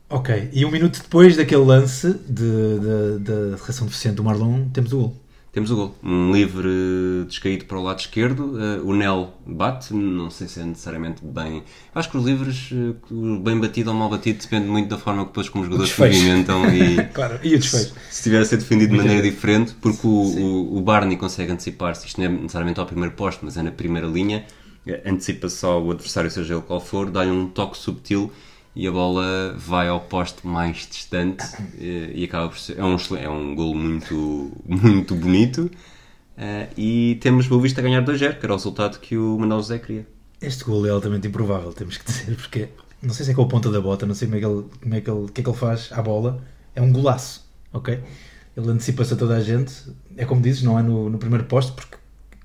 [0.09, 5.23] Ok, e um minuto depois daquele lance de reação deficiente do Marlon, temos o gol.
[5.53, 5.95] Temos o gol.
[6.03, 8.57] Um livre descaído para o lado esquerdo.
[8.57, 9.93] Uh, o Nel bate.
[9.93, 11.63] Não sei se é necessariamente bem.
[11.95, 15.29] Acho que os livres, uh, bem batido ou mal batido, depende muito da forma que
[15.29, 16.75] depois como os jogadores se movimentam.
[16.75, 17.93] E, claro, e o desfecho.
[18.09, 22.07] Se, estiver a ser defendido de maneira diferente, porque o, o, o, Barney consegue antecipar-se.
[22.07, 24.47] Isto não é necessariamente ao primeiro posto, mas é na primeira linha.
[25.05, 28.33] Antecipa só o adversário, seja ele qual for, dá-lhe um toque subtil
[28.75, 31.45] e a bola vai ao poste mais distante
[31.79, 32.79] e, e acaba por ser.
[32.79, 35.71] É um, é um golo muito, muito bonito.
[36.37, 39.61] Uh, e temos o visto a ganhar 2-0, que era o resultado que o Manuel
[39.61, 40.07] José queria.
[40.41, 42.69] Este golo é altamente improvável, temos que dizer, porque
[43.03, 44.65] não sei se é com a ponta da bota, não sei como é que ele,
[44.81, 46.43] como é que ele, que é que ele faz à bola.
[46.75, 48.01] É um golaço, ok?
[48.57, 49.73] Ele antecipa-se a toda a gente.
[50.17, 51.97] É como dizes, não é no, no primeiro poste, porque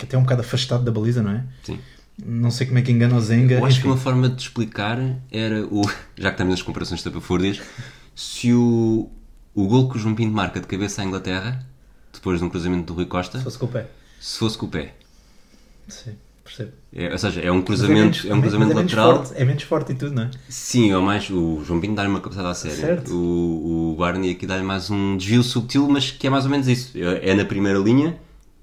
[0.03, 1.45] até é um bocado afastado da baliza, não é?
[1.63, 1.79] Sim.
[2.25, 3.55] Não sei como é que engana o Zenga.
[3.55, 3.81] Eu acho enfim.
[3.81, 4.97] que uma forma de explicar
[5.31, 5.81] era o.
[6.17, 7.61] Já que estamos nas comparações tapafúrdias,
[8.15, 9.09] se o,
[9.53, 11.63] o gol que o João Pinto marca de cabeça à Inglaterra,
[12.11, 13.37] depois de um cruzamento do Rui Costa.
[13.37, 13.85] Se fosse com o pé.
[14.19, 14.95] Se fosse com o pé.
[15.87, 16.71] Sim, percebo.
[16.91, 19.17] É, ou seja, é um cruzamento, é, menos, é um cruzamento é lateral.
[19.17, 20.31] Forte, é menos forte e tudo, não é?
[20.49, 21.29] Sim, é mais.
[21.29, 22.77] O João Pinto dá-lhe uma cabeçada a sério.
[22.77, 23.13] Certo.
[23.13, 26.67] O, o Barney aqui dá-lhe mais um desvio subtil, mas que é mais ou menos
[26.67, 26.97] isso.
[26.97, 28.17] É, é na primeira linha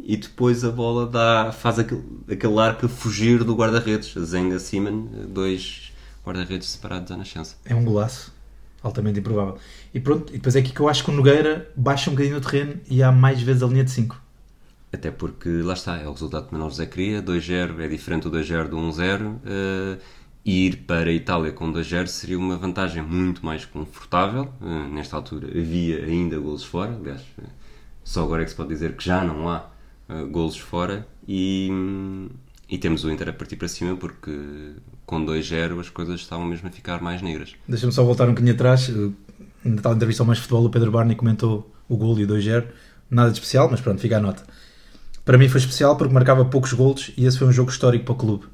[0.07, 4.13] e depois a bola dá, faz aquele, aquele arco a fugir do guarda-redes.
[4.25, 5.93] Zenga Simon, dois
[6.25, 7.57] guarda-redes separados à nascença.
[7.65, 8.33] É um golaço,
[8.83, 9.57] altamente improvável.
[9.95, 12.37] E pronto, e depois é aqui que eu acho que o Nogueira baixa um bocadinho
[12.37, 14.21] no terreno e há mais vezes a linha de 5.
[14.93, 18.29] Até porque, lá está, é o resultado que o Menor José queria, 2-0 é diferente
[18.29, 19.37] do 2-0 do 1-0.
[19.37, 20.01] Uh,
[20.45, 24.53] ir para a Itália com 2-0 seria uma vantagem muito mais confortável.
[24.61, 27.43] Uh, nesta altura havia ainda golos fora, aliás, uh,
[28.05, 29.74] só agora é que se pode dizer que já não há
[30.09, 31.71] uh, golos fora e,
[32.69, 34.73] e temos o Inter a partir para cima porque
[35.07, 37.55] com 2-0 as coisas estavam mesmo a ficar mais negras.
[37.69, 38.91] Deixa-me só voltar um bocadinho atrás.
[39.65, 42.65] Na tal entrevista ao Mais Futebol, o Pedro Barney comentou o gol e o 2-0.
[43.11, 44.43] Nada de especial, mas pronto, fica a nota.
[45.25, 48.13] Para mim foi especial porque marcava poucos golos e esse foi um jogo histórico para
[48.13, 48.45] o clube.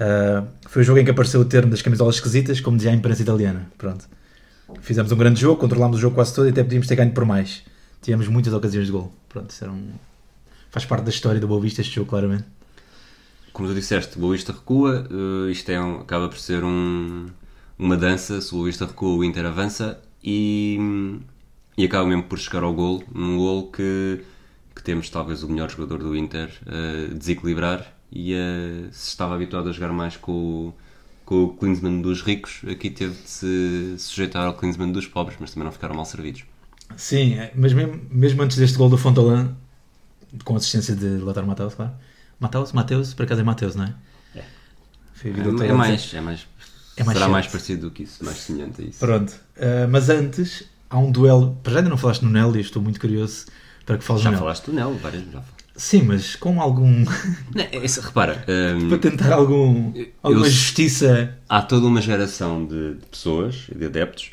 [0.00, 2.94] Uh, foi o jogo em que apareceu o termo das camisolas esquisitas, como dizia a
[2.94, 3.70] imprensa italiana.
[3.76, 4.08] Pronto.
[4.80, 7.24] Fizemos um grande jogo, controlámos o jogo quase todo e até podíamos ter ganho por
[7.24, 7.62] mais.
[8.00, 9.12] Tínhamos muitas ocasiões de gol.
[9.28, 9.90] Pronto, isso era um...
[10.70, 12.44] faz parte da história do Boa Vista este jogo, claramente.
[13.52, 17.26] Como tu disseste, o Boa Vista recua, uh, isto é um, acaba por ser um,
[17.78, 20.78] uma dança, se o Boa Vista recua, o Inter avança e,
[21.76, 24.20] e acaba mesmo por chegar ao gol, um gol que,
[24.74, 29.68] que temos talvez o melhor jogador do Inter uh, desequilibrar e uh, se estava habituado
[29.68, 30.74] a jogar mais com o,
[31.24, 35.50] com o Klinsmann dos ricos, aqui teve de se sujeitar ao Klinsmann dos pobres, mas
[35.52, 36.44] também não ficaram mal servidos.
[36.96, 39.54] Sim, é, mas mesmo, mesmo antes deste gol do Fontalan,
[40.44, 41.92] com assistência de Lautaro Mateus, claro.
[42.38, 42.72] Mateus?
[42.72, 43.14] Mateus?
[43.14, 43.94] Por acaso é Mateus, não é?
[44.34, 44.38] É.
[44.38, 46.46] É, é, mais, é mais.
[46.96, 47.30] É mais será certo.
[47.30, 48.98] mais parecido do que isso, mais semelhante a isso.
[48.98, 49.30] Pronto.
[49.56, 51.58] Uh, mas antes, há um duelo.
[51.62, 53.46] Para já ainda não falaste no Nel e estou muito curioso
[53.86, 54.38] para que fales já no Nel.
[54.38, 55.42] Já falaste do Nel, várias já
[55.76, 57.04] Sim, mas com algum.
[57.54, 58.44] Não, esse, repara.
[58.46, 61.38] Um, para tentar algum, alguma eu, justiça.
[61.48, 64.30] Há toda uma geração de, de pessoas, de adeptos,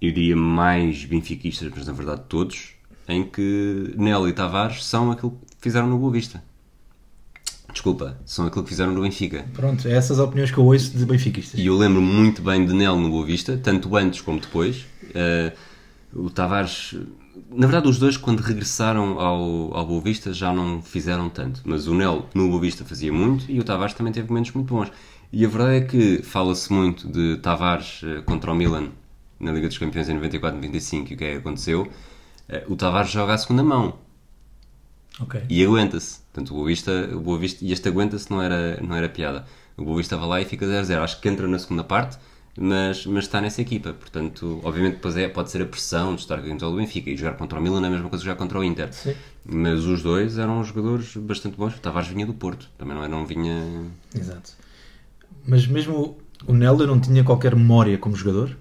[0.00, 2.75] eu diria mais benfiquistas, mas na verdade todos,
[3.08, 6.42] em que Nel e Tavares são aquilo que fizeram no Boa Vista.
[7.72, 9.44] Desculpa, são aquilo que fizeram no Benfica.
[9.52, 11.60] Pronto, é essas opiniões que eu ouço de benfiquistas.
[11.60, 14.86] E eu lembro muito bem de Nel no Boa Vista, tanto antes como depois.
[15.10, 15.52] Uh,
[16.14, 16.96] o Tavares,
[17.50, 21.60] na verdade, os dois, quando regressaram ao, ao Boa Vista, já não fizeram tanto.
[21.66, 24.72] Mas o Nel no Boa Vista fazia muito e o Tavares também teve momentos muito
[24.72, 24.90] bons.
[25.30, 28.88] E a verdade é que fala-se muito de Tavares uh, contra o Milan
[29.38, 31.86] na Liga dos Campeões em 94-95 e o que é que aconteceu.
[32.48, 33.98] Uh, o Tavares joga à segunda mão
[35.20, 35.42] Okay.
[35.48, 36.20] E aguenta-se.
[36.32, 39.46] Portanto, o Boa Vista, o Boa Vista e este aguenta-se não era, não era piada.
[39.76, 41.02] O Boa Vista estava lá e fica 0-0.
[41.02, 42.18] Acho que entra na segunda parte,
[42.58, 43.92] mas, mas está nessa equipa.
[43.94, 47.36] Portanto, obviamente, depois é, pode ser a pressão de estar contra o Benfica e jogar
[47.36, 48.92] contra o Milan é a mesma coisa que jogar contra o Inter.
[48.92, 49.14] Sim.
[49.44, 51.74] Mas os dois eram jogadores bastante bons.
[51.74, 53.86] O Tavares vinha do Porto, também não, era, não vinha.
[54.14, 54.52] Exato.
[55.46, 58.56] Mas mesmo o Nélio não tinha qualquer memória como jogador,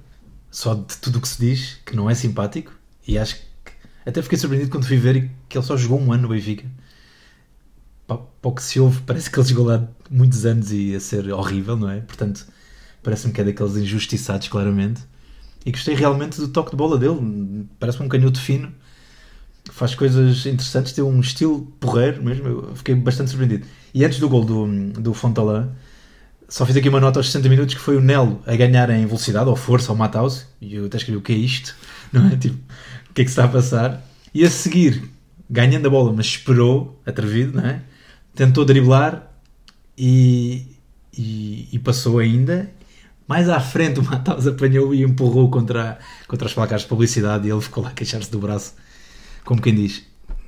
[0.49, 2.71] só de tudo o que se diz, que não é simpático,
[3.07, 3.54] e acho que
[4.05, 6.65] até fiquei surpreendido quando fui ver que ele só jogou um ano no Benfica.
[8.07, 11.31] Para o que se ouve, parece que ele jogou lá muitos anos e ia ser
[11.31, 12.01] horrível, não é?
[12.01, 12.45] Portanto,
[13.01, 15.01] parece-me que é daqueles injustiçados, claramente.
[15.65, 17.67] E gostei realmente do toque de bola dele.
[17.79, 18.71] Parece-me um canhoto fino.
[19.71, 22.47] Faz coisas interessantes, tem um estilo porreiro mesmo.
[22.47, 23.65] Eu fiquei bastante surpreendido.
[23.91, 25.69] E antes do gol do, do Fontalã,
[26.47, 29.07] só fiz aqui uma nota aos 60 minutos que foi o Nelo a ganhar em
[29.07, 30.45] velocidade, ou força, ou Mataus.
[30.61, 31.75] E eu até escrevi o que é isto,
[32.13, 32.37] não é?
[32.37, 32.57] Tipo,
[33.15, 34.05] que é que está a passar.
[34.33, 35.09] E a seguir,
[35.49, 37.81] ganhando a bola, mas esperou, atrevido, não é?
[38.35, 39.31] Tentou driblar
[39.97, 40.77] e,
[41.17, 42.69] e, e passou ainda.
[43.25, 45.97] Mais à frente, o Matheus apanhou e empurrou contra,
[46.27, 48.75] contra os placares de publicidade e ele ficou lá a queixar-se do braço,
[49.45, 50.03] como quem diz: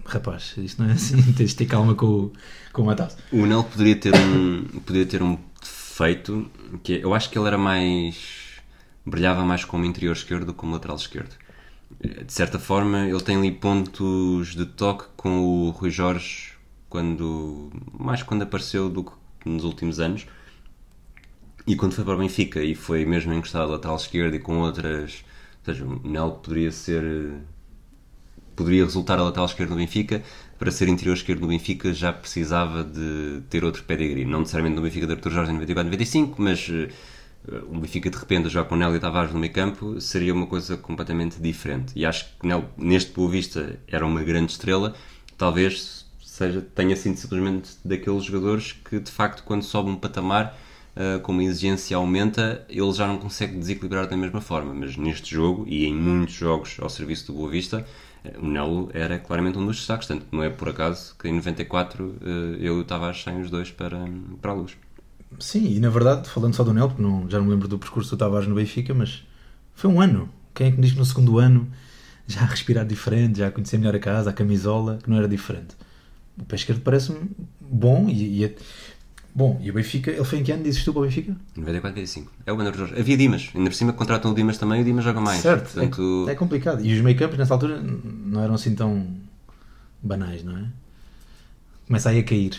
[0.06, 2.32] Rapaz, isto não é assim, tens de ter calma com,
[2.74, 3.16] com o Matheus.
[3.32, 6.52] O Nel poderia ter um, poderia ter um defeito
[6.84, 8.18] que é, eu acho que ele era mais.
[9.06, 11.47] brilhava mais como interior esquerdo do que como lateral esquerdo
[12.00, 16.54] de certa forma, ele tem ali pontos de toque com o Rui Jorge,
[16.90, 19.12] quando, mais quando apareceu do que
[19.46, 20.28] nos últimos anos.
[21.66, 24.60] E quando foi para o Benfica e foi mesmo encostado a lateral esquerdo e com
[24.60, 25.26] outras.
[25.60, 27.34] Ou seja, o Nel poderia ser.
[28.56, 30.24] poderia resultar a lateral esquerdo no Benfica.
[30.58, 34.24] Para ser interior esquerdo no Benfica já precisava de ter outro pedigree.
[34.26, 36.70] Não necessariamente no Benfica de Artur Jorge em 94-95, mas
[37.70, 40.48] o Benfica de repente a jogar com Nélio e Tavares no meio campo seria uma
[40.48, 41.94] coisa completamente diferente.
[41.96, 44.94] E acho que Nélio, neste Boa Vista, era uma grande estrela.
[45.38, 50.58] Talvez seja, tenha sido simplesmente daqueles jogadores que, de facto, quando sobe um patamar,
[50.96, 54.74] uh, como a exigência aumenta, ele já não consegue desequilibrar da mesma forma.
[54.74, 57.86] Mas neste jogo, e em muitos jogos ao serviço do Boa Vista,
[58.24, 60.08] uh, o Nelo era claramente um dos destaques.
[60.08, 62.18] Portanto, não é por acaso que em 94 uh,
[62.60, 64.06] eu e o Tavares saem os dois para,
[64.42, 64.78] para a luz.
[65.40, 67.78] Sim, e na verdade, falando só do Nel, porque não, já não me lembro do
[67.78, 69.24] percurso do Tavares no Benfica, mas
[69.74, 70.30] foi um ano.
[70.54, 71.68] Quem é que me diz que no segundo ano
[72.26, 75.28] já a respirar diferente, já a conhecer melhor a casa, a camisola, que não era
[75.28, 75.76] diferente?
[76.38, 77.30] O pé esquerdo parece-me
[77.62, 78.56] bom e, e é...
[79.34, 81.36] Bom, e o Benfica, ele foi em que ano disse tu para o Benfica?
[81.56, 82.32] 94, 95.
[82.44, 83.00] É o Jorge.
[83.00, 85.42] Havia Dimas, ainda por cima contratam o Dimas também e o Dimas joga mais.
[85.42, 86.26] Certo, Portanto...
[86.28, 86.84] é, é complicado.
[86.84, 89.08] E os campos nessa altura não eram assim tão
[90.02, 90.66] banais, não é?
[91.86, 92.58] Começa aí a cair.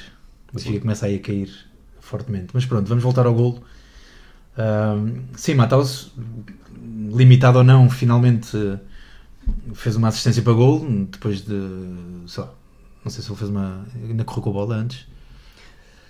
[0.52, 1.67] O Benfica começa aí a cair
[2.08, 2.48] fortemente.
[2.52, 3.62] Mas pronto, vamos voltar ao golo.
[4.56, 6.12] Uh, sim, Matheus,
[7.12, 8.56] limitado ou não, finalmente
[9.74, 11.54] fez uma assistência para gol depois de.
[12.36, 12.48] Lá,
[13.04, 13.84] não sei se ele fez uma.
[14.08, 15.06] ainda correu com a bola antes.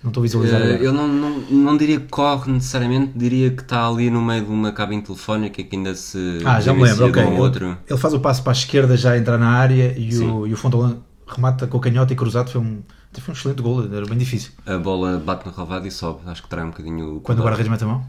[0.01, 0.81] Não estou a visualizar Eh, agora.
[0.83, 4.49] eu não, não, não diria que corre necessariamente, diria que está ali no meio de
[4.49, 7.21] uma cabine telefónica que ainda se Ah, já me lembro, ok.
[7.21, 7.77] um Ele, outro.
[7.85, 10.31] ele faz o passo para a esquerda já entrar na área e Sim.
[10.31, 10.99] o, e o Fontolan
[11.33, 12.49] remata com a canhota e cruzado.
[12.49, 12.81] Foi um,
[13.13, 14.51] foi um excelente gol, era bem difícil.
[14.65, 16.21] A bola bate no relvado e sobe.
[16.25, 18.05] Acho que trai um bocadinho o Quando o guarda-redes mete a mão.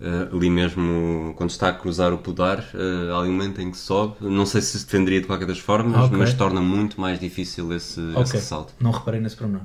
[0.00, 3.70] Eh, ali mesmo, quando está a cruzar o pudar, uh, há ali um momento em
[3.70, 4.14] que sobe.
[4.20, 6.16] Não sei se se defenderia de qualquer das formas, Ah, ok.
[6.16, 8.74] mas torna muito mais difícil esse, esse Ok, salto.
[8.78, 9.62] não reparei nesse pormenor.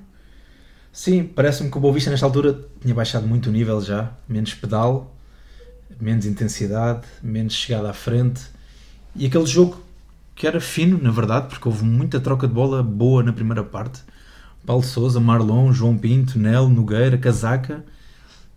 [0.91, 4.12] Sim, parece-me que o Boa Vista nesta altura tinha baixado muito o nível já.
[4.28, 5.16] Menos pedal,
[5.99, 8.41] menos intensidade, menos chegada à frente.
[9.16, 9.80] E aquele jogo
[10.36, 14.02] que era fino, na verdade, porque houve muita troca de bola boa na primeira parte.
[14.66, 17.84] Paulo Souza, Marlon, João Pinto, Nel, Nogueira, Casaca,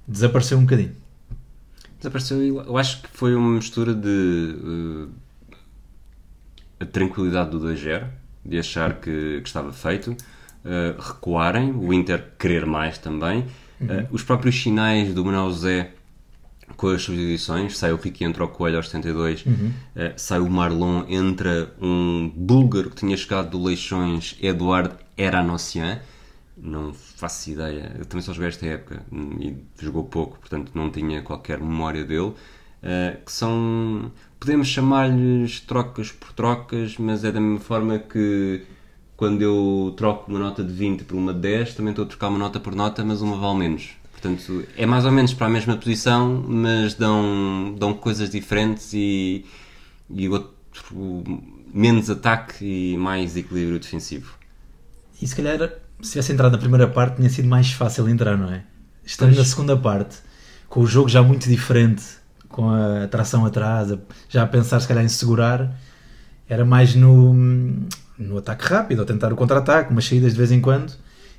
[0.06, 0.92] desapareceu um bocadinho.
[1.98, 4.54] Desapareceu eu acho que foi uma mistura de
[6.80, 8.06] eh, a tranquilidade do 2-0,
[8.44, 10.16] de achar que, que estava feito,
[10.64, 13.44] eh, recuarem, o Inter querer mais também,
[13.80, 15.95] eh, os próprios sinais do Manuel José
[16.76, 19.44] com as substituições, sai o Ricky entra o Coelho aos 72,
[19.94, 26.00] eh, sai o Marlon, entra um búlgaro que tinha chegado do Leixões, Eduardo Eranossian,
[26.56, 30.90] não faço ideia, eu também só joguei esta época hum, e jogou pouco, portanto não
[30.90, 32.32] tinha qualquer memória dele,
[32.82, 38.62] eh, que são, podemos chamar-lhes trocas por trocas, mas é da mesma forma que
[39.16, 42.28] quando eu troco uma nota de 20 por uma de 10, também estou a trocar
[42.28, 43.96] uma nota por nota, mas uma vale menos.
[44.26, 49.44] Portanto, é mais ou menos para a mesma posição, mas dão, dão coisas diferentes e,
[50.10, 51.24] e outro,
[51.72, 54.34] menos ataque e mais equilíbrio defensivo.
[55.20, 55.70] E se calhar,
[56.02, 58.64] se tivesse entrado na primeira parte, tinha sido mais fácil entrar, não é?
[59.04, 59.38] Estando Pois.
[59.38, 60.16] na segunda parte,
[60.68, 62.02] com o jogo já muito diferente,
[62.48, 63.96] com a tração atrás,
[64.28, 65.72] já a pensar se calhar em segurar,
[66.48, 67.34] era mais no,
[68.18, 70.92] no ataque rápido, ou tentar o contra-ataque, umas saídas de vez em quando,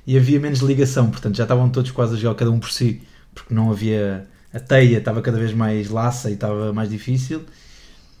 [0.08, 3.02] e havia menos ligação, portanto já estavam todos quase a jogar cada um por si,
[3.34, 4.26] porque não havia.
[4.54, 7.42] A teia estava cada vez mais laça e estava mais difícil.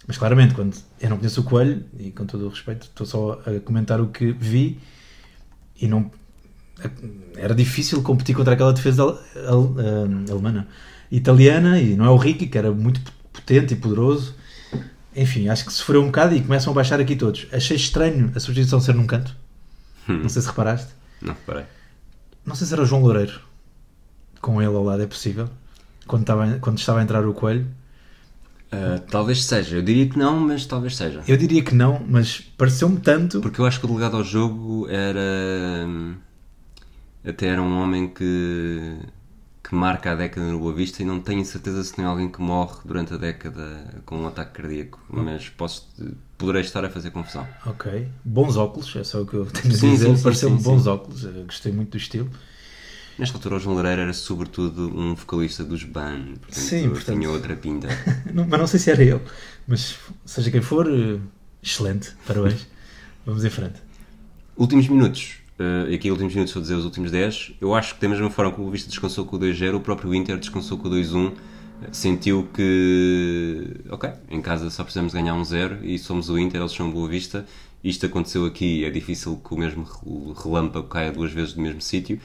[0.06, 3.40] Mas claramente, quando eu não conheço o Coelho, e com todo o respeito, estou só
[3.46, 4.78] a comentar o que vi,
[5.80, 6.10] e não
[7.34, 10.66] era difícil competir contra aquela defesa al- al- ah, alemã,
[11.10, 13.00] italiana, e não é o Ricky, que era muito
[13.32, 14.34] potente e poderoso.
[15.16, 17.46] Enfim, acho que sofreu um bocado e começam a baixar aqui todos.
[17.50, 19.34] Achei estranho a substituição ser num canto.
[20.06, 20.92] Não sei se reparaste.
[21.22, 21.64] Não reparei.
[22.48, 23.40] Não sei se era o João Loureiro
[24.40, 25.48] com ele ao lado, é possível.
[26.06, 27.66] Quando estava, quando estava a entrar o Coelho.
[28.70, 31.22] Ah, talvez seja, eu diria que não, mas talvez seja.
[31.26, 33.40] Eu diria que não, mas pareceu-me tanto.
[33.40, 35.86] Porque eu acho que o delegado ao jogo era.
[35.86, 36.14] hum,
[37.24, 38.98] Até era um homem que.
[39.68, 42.40] Que marca a década no Boa Vista e não tenho certeza se tem alguém que
[42.40, 44.98] morre durante a década com um ataque cardíaco.
[45.10, 45.86] Mas posso.
[46.38, 47.46] poderei estar a fazer confusão.
[47.66, 48.08] Ok.
[48.24, 50.06] Bons óculos, é só o que eu tenho a Sim, dizer.
[50.06, 50.88] sim, sim, Pareceu-me bons sim.
[50.88, 52.30] óculos, eh, gostei muito do estilo.
[53.18, 57.28] Nesta altura, o João Loureiro era sobretudo um vocalista dos Ban, portanto, Sim, portanto- tinha
[57.30, 57.88] outra pinta.
[58.32, 59.20] Não- mas não sei se era ele.
[59.66, 61.18] Mas seja quem for, eh,
[61.62, 62.12] excelente.
[62.26, 62.66] Parabéns.
[63.26, 63.82] Vamos em frente.
[64.56, 65.34] Últimos minutos.
[65.58, 67.54] Uh, aqui, últimos minutos, vou dizer os últimos 10.
[67.60, 70.14] Eu acho que, da mesma forma como o Vista descansou com o 2-0, o próprio
[70.14, 71.32] Inter descansou com o 2-1.
[71.92, 76.72] Sentiu que, ok, em casa só precisamos ganhar um 0 e somos o Inter, eles
[76.72, 77.44] são Boa Vista.
[77.82, 81.80] Isto aconteceu aqui, é difícil que o mesmo rel- relâmpago caia duas vezes no mesmo
[81.80, 82.20] sítio.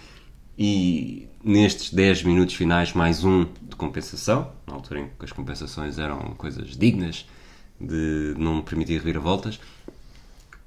[0.57, 5.97] E nestes 10 minutos finais, mais um de compensação, na altura em que as compensações
[5.97, 7.25] eram coisas dignas
[7.79, 9.59] de não permitir reviravoltas.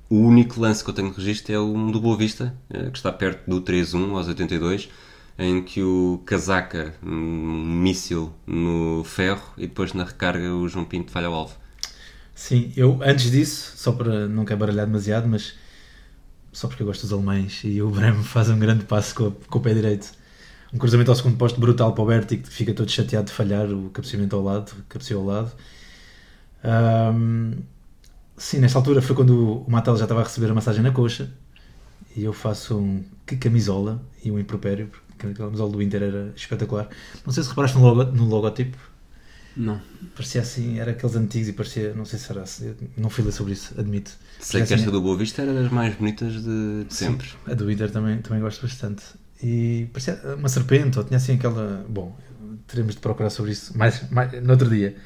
[0.08, 2.96] O único lance que eu tenho de registro é o do Boa Vista, eh, que
[2.96, 4.88] está perto do 3-1 aos 82,
[5.36, 11.10] em que o casaca um míssil no ferro e depois na recarga o João Pinto
[11.10, 11.56] falha o alvo.
[12.34, 15.54] Sim, eu antes disso, só para não quero baralhar demasiado, mas
[16.52, 19.58] só porque eu gosto dos alemães e o Bremo faz um grande passo com, com
[19.58, 20.12] o pé direito.
[20.72, 23.66] Um cruzamento ao segundo posto brutal para o Berti, que fica todo chateado de falhar
[23.70, 25.52] o cabeceamento ao lado, cabeceou ao lado.
[26.62, 27.54] Ahm,
[28.36, 31.32] sim, nesta altura foi quando o Matel já estava a receber a massagem na coxa
[32.16, 36.32] e eu faço um que camisola e um impropério, porque a camisola do Inter era
[36.36, 36.88] espetacular.
[37.24, 38.78] Não sei se reparaste no, logo, no logotipo,
[39.56, 39.80] Não.
[40.14, 43.32] parecia assim, era aqueles antigos e parecia, não sei se era assim, não fui ler
[43.32, 44.16] sobre isso, admito.
[44.38, 47.28] Sei Parecia que esta assim, do Boa Vista era das mais bonitas de, de sempre.
[47.46, 49.02] A do Inter também, também gosto bastante.
[49.42, 51.84] E parecia uma serpente, ou tinha assim aquela.
[51.88, 52.16] Bom,
[52.66, 54.96] teremos de procurar sobre isso mais, mais no outro dia.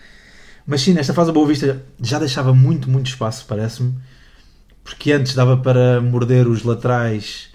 [0.71, 3.95] Mas sim, nesta fase a Boa Vista já deixava muito, muito espaço, parece-me,
[4.85, 7.51] porque antes dava para morder os laterais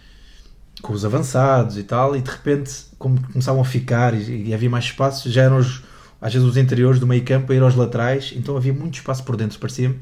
[0.82, 4.70] com os avançados e tal, e de repente, como começavam a ficar e, e havia
[4.70, 5.84] mais espaço, já eram os,
[6.22, 9.24] às vezes os interiores do meio campo a ir aos laterais, então havia muito espaço
[9.24, 10.00] por dentro, parecia-me,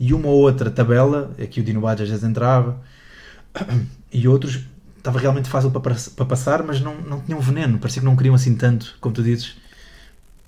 [0.00, 2.80] e uma ou outra tabela, aqui o Dino Badge às vezes entrava,
[4.12, 4.60] e outros
[4.96, 7.78] estava realmente fácil para, para- para passar, mas não, não tinham veneno.
[7.78, 9.56] Parecia que não queriam assim tanto, como tu dizes.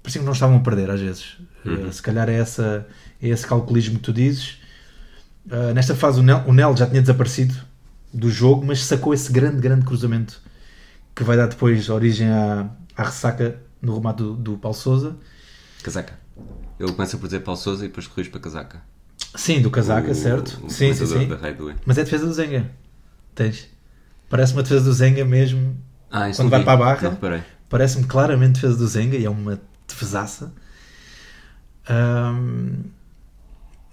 [0.03, 1.37] Parecia que não estavam a perder às vezes.
[1.67, 1.89] Uhum.
[1.89, 2.87] Uh, se calhar é, essa,
[3.21, 4.59] é esse calculismo que tu dizes.
[5.47, 7.55] Uh, nesta fase o Nel, o Nel já tinha desaparecido
[8.13, 10.41] do jogo, mas sacou esse grande, grande cruzamento
[11.15, 15.17] que vai dar depois origem à, à ressaca no remate do, do Paulo Souza.
[15.83, 16.19] Casaca.
[16.79, 18.83] Ele começa por dizer Paulo Souza e depois corrige para Casaca.
[19.35, 20.61] Sim, do casaca, O- certo?
[20.65, 21.29] o sim, sim, sim.
[21.85, 22.71] Mas é defesa do Zenga.
[23.35, 23.69] Tens.
[24.29, 25.77] Parece uma defesa do Zenga mesmo.
[26.11, 26.65] Ah, Quando vai vi.
[26.65, 27.19] para a barra.
[27.69, 30.53] Parece-me claramente defesa do Zenga e é uma defesaça.
[31.89, 32.85] Ahm,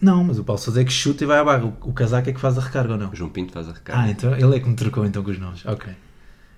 [0.02, 1.64] Não, mas o Paulo Sousa é que chuta e vai à barra.
[1.66, 3.10] O, o casaco é que faz a recarga ou não?
[3.12, 4.02] O João Pinto faz a recarga.
[4.02, 5.66] Ah, então ele é que me trocou então com os nomes.
[5.66, 5.94] Ok.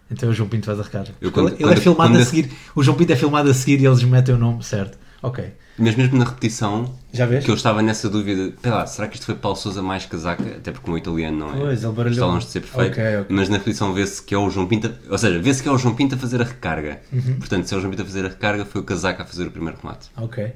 [0.09, 1.11] Então o João Pinto faz a recarga.
[1.21, 2.51] Eu quando- ele, ele é quando- filmado quando- a seguir.
[2.75, 4.97] O João Pinto é filmado a seguir e eles metem o nome certo.
[5.21, 5.53] Ok.
[5.77, 7.43] Mas mesmo na repetição, Já vês?
[7.43, 10.43] que eu estava nessa dúvida, lá, será que isto foi Paulo Souza mais casaca?
[10.43, 11.57] Até porque o italiano não é.
[11.59, 12.13] Pois, ele baralhou.
[12.13, 12.91] Está longe de ser perfeito.
[12.93, 13.35] Ok, ok.
[13.35, 15.77] Mas na repetição vê-se que é o João Pinto, ou seja, vê-se que é o
[15.77, 17.01] João Pinto a fazer a recarga.
[17.11, 17.35] Uhum.
[17.39, 19.45] Portanto, se é o João Pinto a fazer a recarga, foi o casaca a fazer
[19.47, 20.09] o primeiro remate.
[20.17, 20.53] Ok.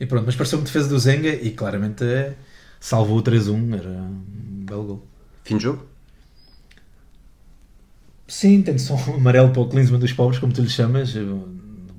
[0.00, 2.34] E pronto, mas pareceu-me defesa do Zenga e claramente é,
[2.80, 3.78] salvou o 3-1.
[3.78, 5.06] Era um belo gol.
[5.44, 5.84] Fim de jogo?
[8.26, 11.14] Sim, tem só um amarelo para o Klinsmann dos pobres, como tu lhe chamas.
[11.16, 11.48] O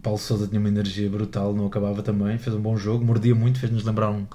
[0.01, 2.37] Paulo Sousa tinha uma energia brutal, não acabava também.
[2.37, 4.27] Fez um bom jogo, mordia muito, fez-nos lembrar um, um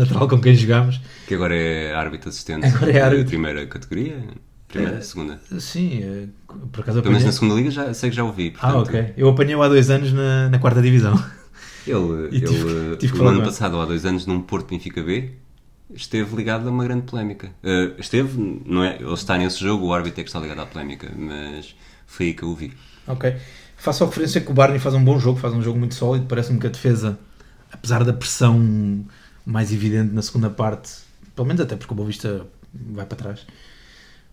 [0.00, 1.00] lateral com quem jogámos.
[1.26, 2.64] Que agora é árbitro assistente.
[2.66, 3.26] Agora é árbitro.
[3.28, 4.22] Primeira categoria?
[4.68, 5.00] Primeira, É.
[5.02, 5.38] segunda.
[5.58, 6.26] Sim, eh,
[6.70, 7.26] por acaso Pelo menos apanhei.
[7.26, 8.54] na segunda liga já, sei que já ouvi.
[8.58, 9.12] Ah, portanto, ok.
[9.18, 11.12] Eu apanhei-o há dois anos na, na quarta divisão.
[11.86, 14.68] Ele, E tive- ele tive que o falar ano passado, há dois anos, num Porto
[14.70, 15.30] Benfica B,
[15.94, 17.50] esteve ligado a uma grande polémica.
[17.62, 18.96] Eh, esteve, não é?
[18.96, 21.74] Ele está nesse jogo, o árbitro é que está ligado à polémica, mas
[22.06, 22.72] foi aí que eu o vi.
[23.06, 23.34] Ok.
[23.76, 26.26] Faço a referência que o Barney faz um bom jogo, faz um jogo muito sólido.
[26.26, 27.18] Parece-me que a defesa,
[27.72, 29.04] apesar da pressão
[29.44, 30.92] mais evidente na segunda parte,
[31.34, 33.44] pelo menos até porque o Boa Vista vai para trás,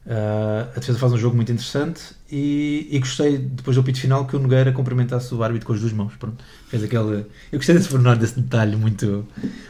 [0.10, 2.01] ah, a defesa faz um jogo muito interessante.
[2.32, 5.80] E, e gostei, depois do apito final, que o Nogueira cumprimentasse o árbitro com as
[5.80, 6.14] duas mãos.
[6.18, 6.43] Pronto.
[6.68, 7.26] Fez aquele.
[7.51, 9.26] Eu gostei desse pormenor, desse detalhe muito.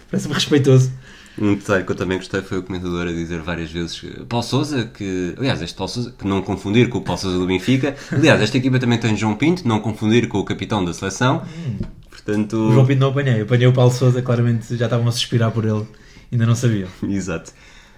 [0.10, 0.92] Parece-me respeitoso.
[1.38, 4.46] Um detalhe que eu também gostei foi o comentador a dizer várias vezes que Paulo
[4.46, 7.96] Souza, que aliás, este Paulo Souza, que não confundir com o Paulo Souza do Benfica.
[8.12, 11.44] Aliás, esta equipa também tem João Pinto, não confundir com o capitão da seleção.
[12.10, 13.42] Portanto, O João Pinto não apanhei.
[13.42, 15.86] Apanhei o Paulo Souza, claramente já estavam a suspirar por ele.
[16.32, 16.90] Ainda não sabiam.
[17.08, 17.52] Exato.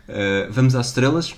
[0.07, 1.33] Uh, vamos às estrelas.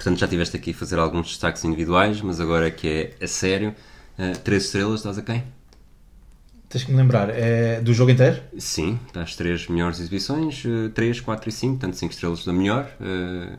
[0.00, 3.74] Portanto, já tiveste aqui a fazer alguns destaques individuais, mas agora que é a sério,
[4.18, 5.44] uh, três estrelas, dás a quem?
[6.70, 8.40] Tens que me lembrar, é do jogo inteiro?
[8.56, 12.90] Sim, das três melhores exibições, uh, três, quatro e cinco, portanto cinco estrelas da melhor,
[12.98, 13.58] uh,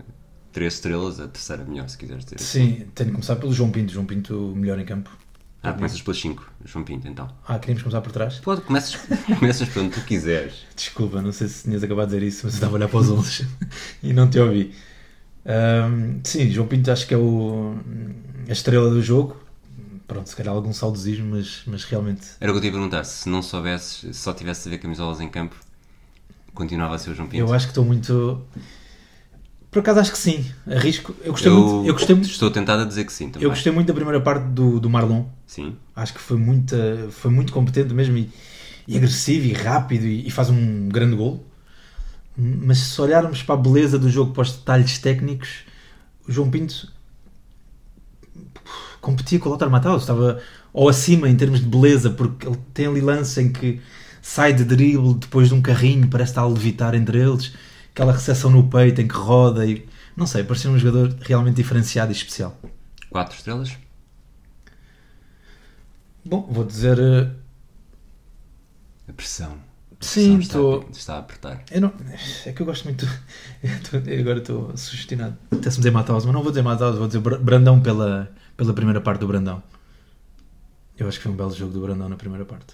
[0.52, 2.39] três estrelas a terceira melhor, se quiseres dizer.
[2.39, 3.94] Sim, tenho que começar pelo João Pinto.
[3.94, 5.16] João Pinto, melhor em campo.
[5.62, 7.30] Ah, começas pelas cinco, João Pinto, então.
[7.48, 8.39] Ah, queríamos começar por trás?
[8.39, 8.96] Pode, começas,
[9.38, 10.66] começas por onde tu quiseres.
[10.76, 13.00] Desculpa, não sei se tinhas acabado de dizer isso, mas eu estava a olhar para
[13.00, 13.48] os 11
[14.02, 14.74] e não te ouvi.
[15.46, 17.76] Ahm, sim, João Pinto acho que é o,
[18.48, 19.38] a estrela do jogo.
[20.08, 22.28] Pronto, se calhar algum saudosismo, mas, mas realmente.
[22.39, 24.78] Era o que eu te ia perguntar, se não soubesses, se só tivesse a ver
[24.78, 25.56] camisolas em campo,
[26.54, 27.39] continuava a ser o João Pinto?
[27.39, 28.42] Eu acho que estou muito.
[29.72, 31.16] Por acaso acho que sim, arrisco.
[31.24, 31.88] Eu gostei Eu muito.
[31.88, 33.44] Eu gostei, muito- Estou tentado a dizer que sim também.
[33.46, 35.24] eu gostei muito da primeira parte do, do Marlon.
[35.48, 35.78] Sim.
[35.96, 36.76] Acho que foi muito,
[37.12, 38.30] foi muito competente mesmo e,
[38.86, 41.46] e agressivo e rápido e, e faz um grande gol.
[42.38, 45.66] Mas se olharmos para a beleza do jogo, para os detalhes técnicos,
[46.28, 46.92] o João Pinto
[49.00, 50.42] competia com o Lothar Matthaus, estava
[50.74, 53.82] ou acima em termos de beleza, porque ele tem ali lance em que
[54.22, 57.54] sai de drible depois de um carrinho, parece estar a levitar entre eles,
[57.92, 62.12] aquela recepção no peito em que roda e não sei, parecia um jogador realmente diferenciado
[62.12, 62.58] e especial.
[63.10, 63.78] Quatro estrelas?
[66.26, 66.98] Bom, vou dizer.
[67.00, 67.30] eh,
[69.08, 69.60] A pressão.
[70.02, 70.89] Sim, estou.
[70.91, 71.64] está a apertar.
[71.72, 71.93] Eu não,
[72.45, 73.06] é que eu gosto muito.
[74.08, 75.38] eu agora estou sugestionado.
[75.52, 78.32] Até se me dizer Mataus, mas não vou dizer Mataus, vou dizer Bra- Brandão pela,
[78.58, 79.62] pela primeira parte do Brandão.
[80.97, 82.74] Eu acho que foi um belo jogo do Brandão na primeira parte.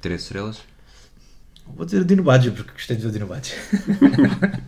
[0.00, 0.60] Três estrelas?
[1.76, 3.54] Vou dizer Dino Baggio, porque gostei de ver o Dino Baggio.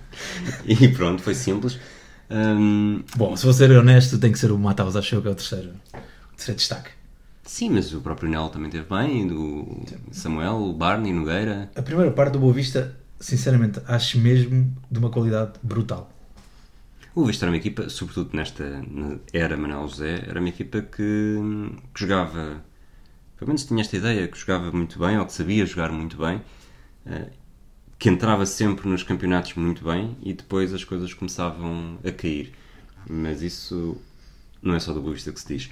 [0.67, 1.79] E pronto, foi simples.
[2.33, 5.33] Hum, Bom, se vou ser honesto, tem que ser o Mataus, acho eu que é
[5.33, 5.71] o terceiro,
[6.33, 6.91] o terceiro destaque.
[7.51, 9.67] Sim, mas o próprio Nel também teve bem, do
[10.13, 11.69] Samuel, o Barney, Nogueira.
[11.75, 16.13] A primeira parte do Boa Vista, sinceramente, acho mesmo de uma qualidade brutal.
[17.13, 18.65] O Vista era uma equipa, sobretudo nesta
[19.33, 21.39] era Manuel José, era uma equipa que,
[21.93, 22.63] que jogava,
[23.37, 26.41] pelo menos tinha esta ideia, que jogava muito bem, ou que sabia jogar muito bem,
[27.05, 27.31] eh,
[27.99, 32.53] que entrava sempre nos campeonatos muito bem e depois as coisas começavam a cair.
[33.09, 34.01] Mas isso
[34.63, 35.71] não é só do Boa Vista que se diz.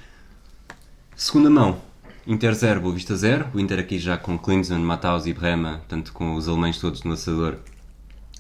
[1.21, 1.83] Segunda mão,
[2.25, 3.49] Inter 0, Boa Vista 0.
[3.53, 7.11] O Inter aqui já com Klinsmann, Matthaus e Brema, tanto com os alemães todos no
[7.11, 7.59] lançador,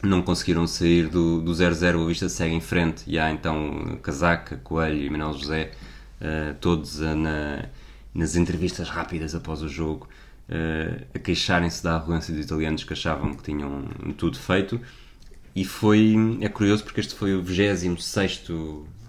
[0.00, 1.96] não conseguiram sair do, do 0-0.
[1.96, 5.72] O Boa Vista segue em frente e há então Casaca, Coelho e Manuel José
[6.20, 7.64] uh, todos a, na,
[8.14, 10.08] nas entrevistas rápidas após o jogo
[10.48, 14.80] uh, a queixarem-se da arrogância dos italianos que achavam que tinham tudo feito.
[15.52, 18.44] E foi, é curioso porque este foi o 26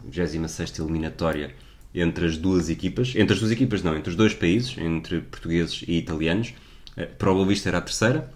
[0.06, 1.54] 26 eliminatória
[1.94, 5.84] entre as duas equipas, entre as duas equipas não, entre os dois países, entre portugueses
[5.88, 6.54] e italianos.
[7.18, 8.30] Para o Boa Vista era a terceira,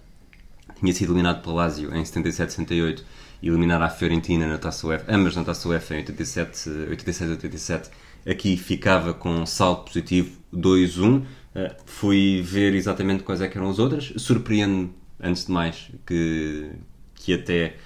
[0.80, 3.02] tinha sido eliminado pela Lazio em 77-78
[3.42, 7.90] e eliminar a Fiorentina na Taça UEFA, ambas na Taça UEFA em 87-87.
[8.26, 11.20] Aqui ficava com um saldo positivo 2-1.
[11.20, 14.12] Uh, eh, fui ver exatamente quais é eram as outras.
[14.16, 16.70] Surpreende-me, antes de mais, que,
[17.14, 17.76] que até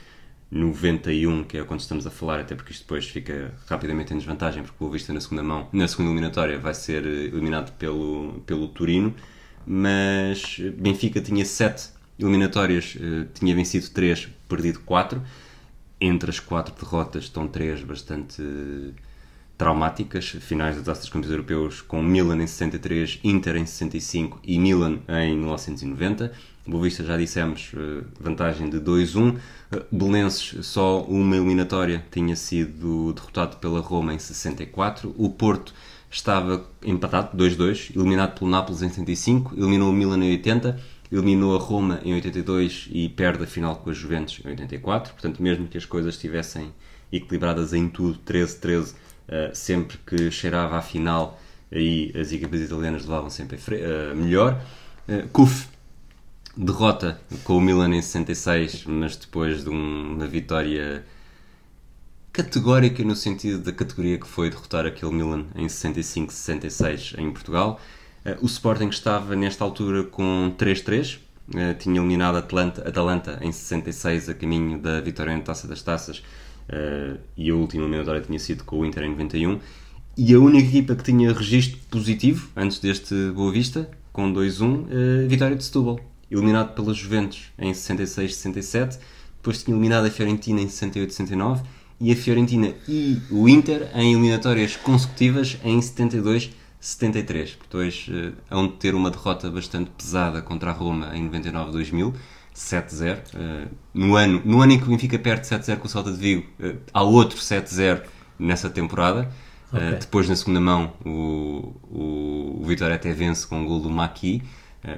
[0.50, 4.62] 91, que é quando estamos a falar, até porque isto depois fica rapidamente em desvantagem,
[4.62, 8.68] porque o Vista na segunda mão, na segunda eliminatória, vai ser eh, eliminado pelo, pelo
[8.68, 9.14] Turino.
[9.66, 15.22] Mas Benfica tinha 7 eliminatórias, uh, tinha vencido 3, perdido 4
[16.00, 18.42] entre as quatro derrotas estão três bastante
[19.56, 24.58] traumáticas, finais da Taça dos Campeões Europeus com Milan em 63, Inter em 65 e
[24.58, 26.32] Milan em 1990.
[26.68, 29.38] Boa Vista, já dissemos, eh, vantagem de 2-1.
[29.72, 35.14] Eh, Belenenses, só uma eliminatória, tinha sido derrotado pela Roma em 64.
[35.16, 35.72] O Porto
[36.10, 40.78] estava empatado, 2-2, eliminado pelo Nápoles em 75, eliminou o Milan em 80
[41.10, 45.14] eliminou a Roma em 82 e perde a final com a Juventus em 84.
[45.14, 46.70] Portanto, mesmo que as coisas estivessem
[47.10, 48.94] equilibradas em tudo, 13-13, uh,
[49.28, 51.40] eh, sempre que cheirava à final,
[51.72, 53.58] aí as equipas italianas levavam sempre
[54.14, 54.62] melhor.
[55.08, 55.66] Uh, Kuf
[56.58, 61.04] derrota com o Milan em 66, mas depois de um, uma vitória
[62.32, 67.80] categórica no sentido da categoria que foi derrotar aquele Milan em 65-66 em Portugal.
[68.24, 71.18] Eh, o Sporting estava nesta altura com 3-3,
[71.54, 76.24] eh, tinha eliminado Atlanta, Atalanta em 66 a caminho da vitória na Taça das Taças
[76.68, 79.60] eh, e a última eliminatória tinha sido com o Inter em 91
[80.16, 84.86] e a única equipa que tinha registro positivo antes deste Boa Vista, com 2-1,
[85.24, 86.00] a vitória de Setúbal,
[86.30, 88.98] eliminado pela Juventus em 66-67,
[89.36, 91.62] depois tinha eliminado a Fiorentina em 68-69
[92.00, 96.50] e a Fiorentina e o Inter em eliminatórias consecutivas em 72
[96.80, 97.58] 73.
[97.60, 102.14] Depois uh, hão de ter uma derrota bastante pesada contra a Roma em 99-2000,
[102.54, 103.18] 7-0.
[103.34, 106.18] Uh, no, ano, no ano em que o Benfica perde 7-0 com o Salta de
[106.18, 108.02] Vigo, uh, há outro 7-0
[108.38, 109.28] nessa temporada.
[109.72, 109.88] Okay.
[109.88, 113.90] Uh, depois, na segunda mão, o, o, o Vitória até vence com o gol do
[113.90, 114.42] Maqui,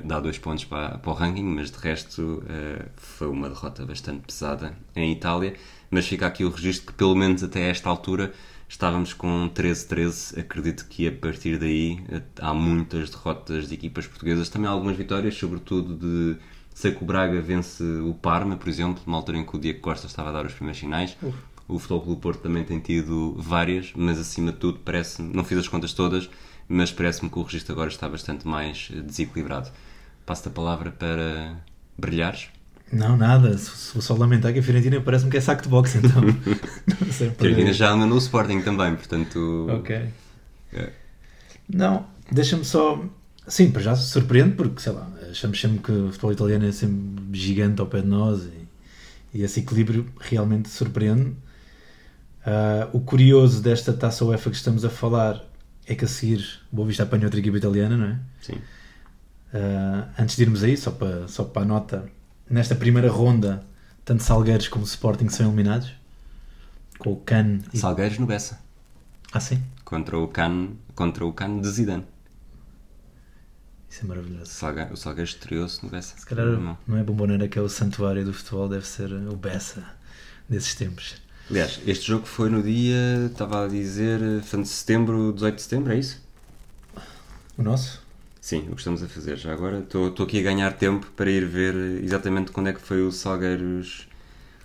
[0.04, 4.20] dá dois pontos para, para o ranking, mas de resto uh, foi uma derrota bastante
[4.26, 5.54] pesada em Itália.
[5.90, 8.32] Mas fica aqui o registro que, pelo menos até esta altura,
[8.70, 14.48] Estávamos com 13-13, acredito que a partir daí eh, há muitas derrotas de equipas portuguesas,
[14.48, 16.36] também algumas vitórias, sobretudo de
[16.72, 19.80] sei que o Braga vence o Parma, por exemplo, numa altura em que o Diego
[19.80, 21.16] Costa estava a dar os primeiros sinais.
[21.66, 25.58] O Futebol Clube Porto também tem tido várias, mas acima de tudo parece não fiz
[25.58, 26.30] as contas todas,
[26.70, 29.68] mas parece-me que o registro agora está bastante mais desequilibrado.
[30.24, 31.56] Passo-te a palavra para
[31.98, 32.46] brilhares.
[32.92, 33.50] Não, nada.
[33.92, 36.22] Vou só lamentar que a Fiorentina parece-me que é saco de boxe, então.
[37.28, 39.66] a Fiorentina já anda no Sporting também, portanto.
[39.68, 40.10] Ok.
[40.72, 40.92] É.
[41.68, 43.04] Não, deixa-me só.
[43.48, 47.36] Sim, para já surpreende, porque sei lá, achamos sempre que o futebol italiano é sempre
[47.36, 51.30] gigante ao pé de nós e, e esse equilíbrio realmente surpreende.
[52.46, 55.49] Uh, o curioso desta taça UEFA que estamos a falar
[55.90, 58.18] é que a seguir Boa Vista apanha outra equipa italiana, não é?
[58.40, 58.54] Sim.
[59.52, 62.08] Uh, antes de irmos aí, só para, só para a nota,
[62.48, 63.64] nesta primeira ronda,
[64.04, 65.92] tanto Salgueiros como Sporting são eliminados.
[66.96, 67.58] Com o Can.
[67.72, 67.78] E...
[67.78, 68.60] Salgueiros no Bessa.
[69.32, 69.60] Ah, sim?
[69.84, 72.06] Contra o Can, contra o Can de Zidane.
[73.88, 74.46] Isso é maravilhoso.
[74.46, 76.16] Salga, o Salgueiros estreou-se no Bessa.
[76.16, 79.34] Se calhar não, não é Bomboneira que é o santuário do futebol, deve ser o
[79.34, 79.84] Bessa
[80.48, 81.16] desses tempos.
[81.50, 85.98] Aliás, este jogo foi no dia, estava a dizer, de setembro, 18 de setembro, é
[85.98, 86.22] isso?
[87.58, 88.00] O nosso?
[88.40, 89.36] Sim, o que estamos a fazer.
[89.36, 93.02] Já agora estou, aqui a ganhar tempo para ir ver exatamente quando é que foi
[93.02, 94.08] o Salgueiros,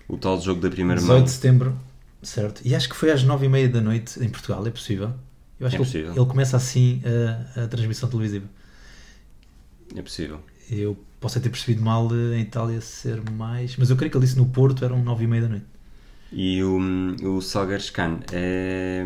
[0.08, 1.24] o tal jogo da primeira 18 mão.
[1.24, 1.80] 18 de setembro,
[2.22, 2.62] certo.
[2.64, 5.12] E acho que foi às 9h30 da noite em Portugal, é possível?
[5.60, 6.12] Eu acho é que possível.
[6.12, 7.02] Ele, ele começa assim
[7.56, 8.46] a, a, transmissão televisiva.
[9.96, 10.40] É possível.
[10.70, 13.76] Eu posso ter percebido mal em Itália ser mais.
[13.76, 15.75] Mas eu creio que ele disse no Porto eram 9h30 da noite.
[16.32, 17.40] E o, o
[17.94, 19.06] Can é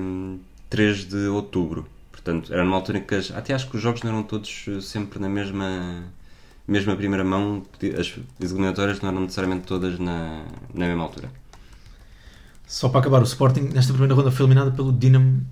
[0.69, 1.87] 3 de outubro.
[2.11, 4.65] Portanto, era numa altura em que as, até acho que os jogos não eram todos
[4.67, 6.03] eh, sempre na mesma,
[6.67, 7.65] mesma primeira mão,
[7.97, 8.13] as,
[8.43, 10.43] as eliminatórias não eram necessariamente todas na,
[10.73, 11.31] na mesma altura.
[12.67, 15.43] Só para acabar, o Sporting nesta primeira ronda foi eliminado pelo Dinamo,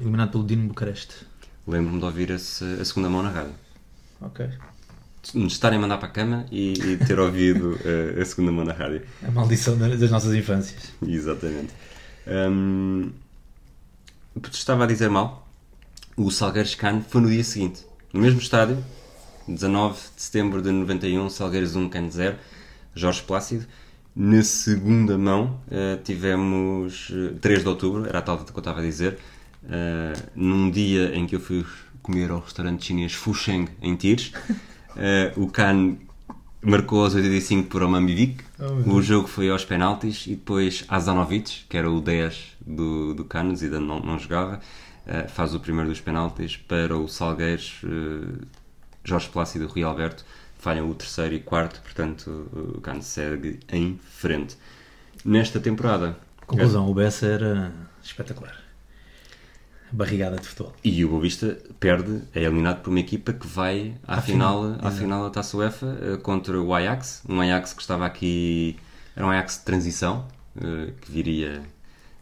[0.00, 1.26] eliminado pelo Dinamo Bucareste.
[1.66, 3.54] Lembro-me de ouvir esse, a segunda mão na rádio.
[4.20, 4.48] Ok.
[5.22, 8.50] De estarem a mandar para a cama e, e ter ouvido a, eh, a segunda
[8.50, 9.02] mão na rádio.
[9.26, 10.92] A maldição das nossas infâncias.
[11.06, 11.72] Exatamente.
[12.26, 13.10] Um,
[14.50, 15.42] estava a dizer mal
[16.16, 18.82] o Salgueiros Cano foi no dia seguinte, no mesmo estádio,
[19.48, 22.36] 19 de setembro de 91, Salgueiros 1, Cano 0,
[22.94, 23.66] Jorge Plácido.
[24.14, 28.80] Na segunda mão uh, tivemos uh, 3 de outubro, era a tal que eu estava
[28.80, 29.18] a dizer,
[30.34, 31.64] num dia em que eu fui
[32.02, 34.32] comer ao restaurante chinês Fusheng em Tires.
[35.36, 35.96] o Can
[36.60, 38.44] marcou aos 85 por Omambivic.
[38.58, 43.24] Oh, o jogo foi aos penaltis e depois Azanovic, que era o 10 do, do
[43.24, 44.60] Canos e ainda não, não jogava,
[45.28, 47.82] faz o primeiro dos penaltis para o Salgueiros.
[49.04, 50.24] Jorge Plácido e Rui Alberto
[50.58, 54.56] falham o terceiro e quarto, portanto o Canos segue em frente.
[55.24, 56.16] Nesta temporada.
[56.46, 57.72] Conclusão, o Bessa era
[58.02, 58.61] espetacular.
[59.92, 60.72] Barrigada de futebol.
[60.82, 64.86] E o Boavista perde, é eliminado por uma equipa que vai à, à final, final,
[64.86, 67.22] à final da Taça UEFA eh, contra o Ajax.
[67.28, 68.76] Um Ajax que estava aqui.
[69.14, 70.26] Era um Ajax de transição,
[70.60, 71.62] eh, que viria.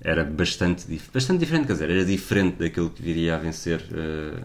[0.02, 4.42] Era bastante, bastante diferente, quer dizer, era diferente daquilo que viria a vencer eh,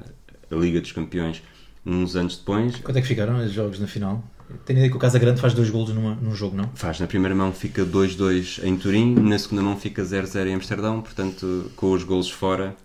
[0.52, 1.42] a Liga dos Campeões
[1.86, 2.78] uns anos depois.
[2.78, 4.24] Quanto é que ficaram os jogos na final?
[4.66, 6.70] Tenho ideia que o Casa Grande faz dois golos numa, num jogo, não?
[6.76, 7.00] Faz.
[7.00, 11.72] Na primeira mão fica 2-2 em Turim, na segunda mão fica 0-0 em Amsterdão, portanto,
[11.76, 12.76] com os golos fora,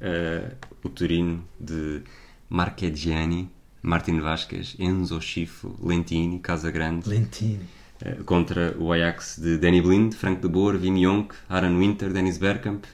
[0.00, 2.02] uh, o Turino de
[2.48, 3.50] Marchegiani,
[3.82, 7.08] Martin Vasquez, Enzo Schifo, Lentini, Casa Grande.
[7.08, 7.68] Lentini.
[8.04, 12.38] Uh, contra o Ajax de Danny Blind, Frank de Boer, Wim Jonk, Aaron Winter, Dennis
[12.38, 12.84] Bergkamp,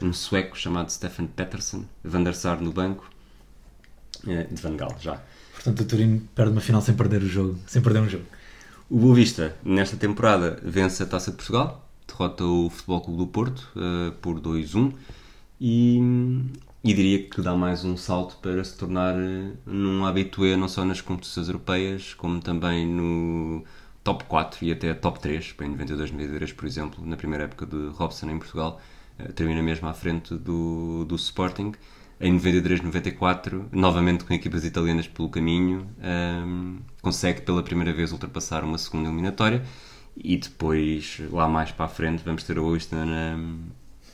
[0.00, 3.08] um sueco chamado Stefan Pettersson, Van der Sar no banco,
[4.24, 5.20] uh, de Van Gaal já.
[5.54, 8.24] Portanto, o Turino perde uma final sem perder o jogo, sem perder um jogo.
[8.90, 13.26] O Boa Vista, nesta temporada, vence a Taça de Portugal, derrota o Futebol Clube do
[13.26, 14.92] Porto uh, por 2-1
[15.64, 16.00] e,
[16.82, 20.84] e diria que dá mais um salto para se tornar uh, num habitué não só
[20.84, 23.62] nas competições europeias, como também no
[24.02, 28.28] top 4 e até top 3, em 92-93, por exemplo, na primeira época de Robson
[28.30, 28.80] em Portugal,
[29.20, 31.72] uh, termina mesmo à frente do, do Sporting.
[32.20, 35.86] Em 93-94, novamente com equipas italianas pelo caminho,
[36.44, 39.62] um, consegue pela primeira vez ultrapassar uma segunda eliminatória.
[40.16, 43.36] E depois, lá mais para a frente, vamos ter a Oyster na,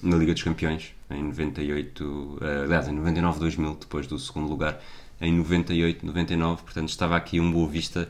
[0.03, 4.80] na Liga dos Campeões, em 98, uh, aliás, em 99-2000, depois do segundo lugar,
[5.20, 8.09] em 98-99, portanto estava aqui um Boa Vista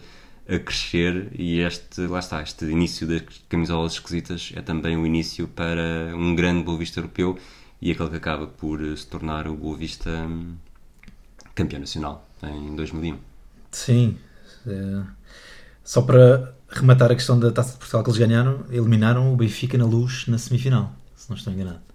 [0.49, 5.47] a crescer e este, lá está, este início das camisolas esquisitas é também o início
[5.47, 7.39] para um grande Boa Vista europeu
[7.81, 10.55] e aquele que acaba por se tornar o Boa Vista hum,
[11.55, 13.19] campeão nacional em 2001.
[13.71, 14.17] Sim.
[14.67, 15.03] É...
[15.85, 19.79] Só para rematar a questão da Taça de Portugal que eles ganharam, eliminaram o Benfica
[19.79, 21.88] na luz na semifinal, se não estou enganado.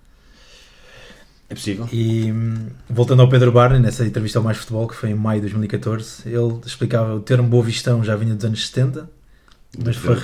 [1.53, 1.87] É possível.
[1.91, 5.39] E hum, voltando ao Pedro Barney, nessa entrevista ao Mais Futebol, que foi em maio
[5.39, 9.07] de 2014, ele explicava o termo Boa Vistão já vinha dos anos 70,
[9.83, 10.17] mas foi,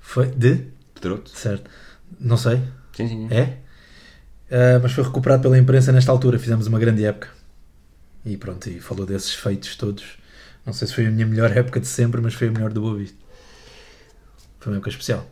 [0.00, 0.26] foi.
[0.28, 0.66] De?
[0.94, 1.30] Pedroto.
[1.30, 1.70] Certo.
[2.18, 2.56] Não sei.
[2.96, 3.28] Sim, sim.
[3.28, 3.34] sim.
[3.34, 3.58] É?
[4.50, 6.38] Uh, mas foi recuperado pela imprensa nesta altura.
[6.38, 7.28] Fizemos uma grande época.
[8.24, 10.16] E pronto, e falou desses feitos todos.
[10.64, 12.80] Não sei se foi a minha melhor época de sempre, mas foi a melhor do
[12.80, 13.18] Boa Vista.
[14.60, 15.28] Foi uma época especial.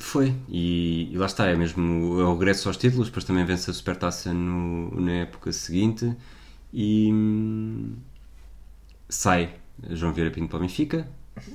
[0.00, 1.82] Foi, e, e, lá está, é mesmo
[2.14, 6.16] o regresso aos títulos, depois também vence a Supertaça no, na época seguinte
[6.72, 7.96] e hum,
[9.08, 9.54] sai
[9.90, 11.06] João Vieira Pinto para o Benfica,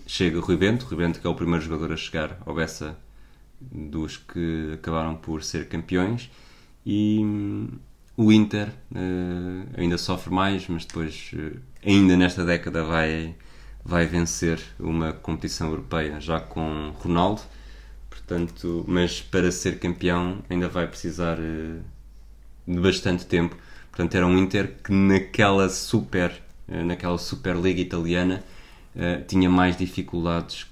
[0.05, 2.95] chega Rui Bento, Rui Bento que é o primeiro jogador a chegar ao Bessa
[3.59, 6.29] dos que acabaram por ser campeões
[6.85, 7.67] e hum,
[8.15, 13.35] o Inter uh, ainda sofre mais, mas depois, uh, ainda nesta década, vai,
[13.83, 17.41] vai vencer uma competição europeia já com Ronaldo.
[18.27, 21.81] Portanto, mas para ser campeão ainda vai precisar uh,
[22.67, 23.55] de bastante tempo.
[23.91, 28.43] Portanto, era um Inter que naquela super, naquela Superliga italiana
[29.25, 30.65] tinha mais dificuldades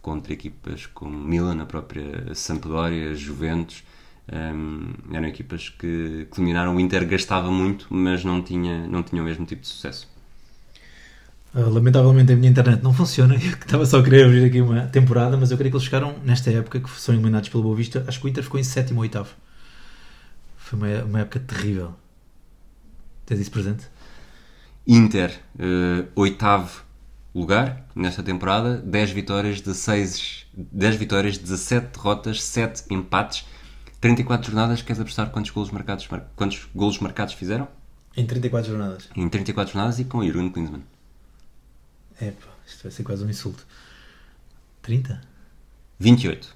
[0.00, 3.84] contra equipas como Milan, a própria Sampdoria, Juventus
[4.30, 6.76] um, eram equipas que, que dominaram.
[6.76, 10.11] O Inter gastava muito, mas não tinha, não tinha o mesmo tipo de sucesso.
[11.54, 13.34] Uh, lamentavelmente a minha internet não funciona.
[13.42, 16.16] Eu estava só a querer abrir aqui uma temporada, mas eu queria que eles chegaram
[16.24, 18.04] nesta época que são eliminados pelo Boa Vista.
[18.08, 19.30] Acho que o Inter ficou em sétimo ou oitavo.
[20.56, 21.94] Foi uma, uma época terrível.
[23.26, 23.84] Tens isso presente?
[24.86, 26.82] Inter, uh, oitavo
[27.34, 33.46] lugar nesta temporada, 10 vitórias, 16, 10 vitórias, 17 derrotas, 7 empates
[34.02, 37.68] 34 jornadas, queres apostar quantos golos marcados, quantos golos marcados fizeram?
[38.16, 39.08] Em 34 jornadas.
[39.14, 40.82] Em 34 jornadas e com Irwin Klinsmann.
[42.22, 43.66] É pá, isto vai ser quase um insulto.
[44.80, 45.20] 30?
[45.98, 46.54] 28.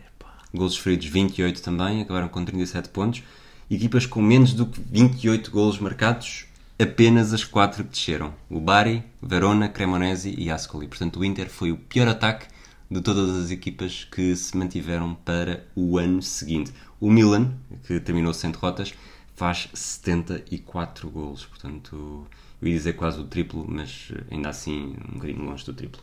[0.00, 0.36] Epá.
[0.52, 3.22] Golos feridos 28 também, acabaram com 37 pontos.
[3.70, 6.46] Equipas com menos do que 28 golos marcados,
[6.76, 8.34] apenas as 4 que desceram.
[8.50, 10.88] O Bari, Verona, Cremonese e Ascoli.
[10.88, 12.48] Portanto, o Inter foi o pior ataque
[12.90, 16.72] de todas as equipas que se mantiveram para o ano seguinte.
[16.98, 17.54] O Milan,
[17.86, 18.92] que terminou sem derrotas,
[19.36, 22.26] faz 74 golos, portanto
[22.64, 26.00] eu ia dizer quase o triplo, mas ainda assim um bocadinho longe do triplo.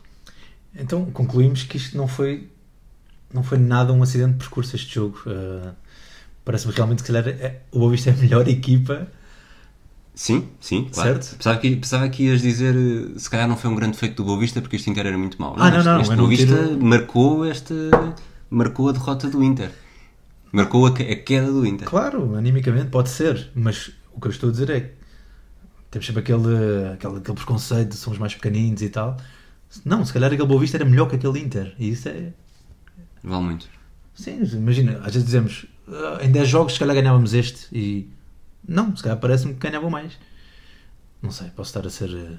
[0.74, 2.48] Então concluímos que isto não foi
[3.32, 5.18] não foi nada um acidente de percurso este jogo.
[5.26, 5.72] Uh,
[6.44, 9.06] Parece-me realmente que se calhar é, o Boa Vista é a melhor equipa.
[10.14, 11.10] Sim, sim, claro.
[11.22, 11.36] Certo.
[11.36, 14.24] Pensava que, pensava que ias dizer eh, se calhar não foi um grande feito do
[14.24, 15.54] Boa Vista porque este Inter era muito mau.
[15.56, 17.74] Ah, não, este, não, este eu Boa não Vista tiro- marcou, esta,
[18.50, 19.70] marcou a derrota do Inter.
[20.50, 21.88] Marcou a, que- a queda do Inter.
[21.88, 24.92] Claro, animicamente pode ser, mas o que eu estou a dizer é
[25.92, 29.16] temos sempre aquele, aquele, aquele preconceito de somos mais pequeninos e tal.
[29.84, 31.74] Não, se calhar aquele Boa Vista era melhor que aquele Inter.
[31.78, 32.34] E isso é.
[33.22, 33.68] Vale muito.
[34.14, 38.08] Sim, imagina, às vezes dizemos "Ah, em 10 jogos se calhar ganhávamos este e.
[38.66, 40.18] Não, se calhar parece-me que ganhavam mais.
[41.22, 42.10] Não sei, posso estar a ser.
[42.14, 42.38] eh,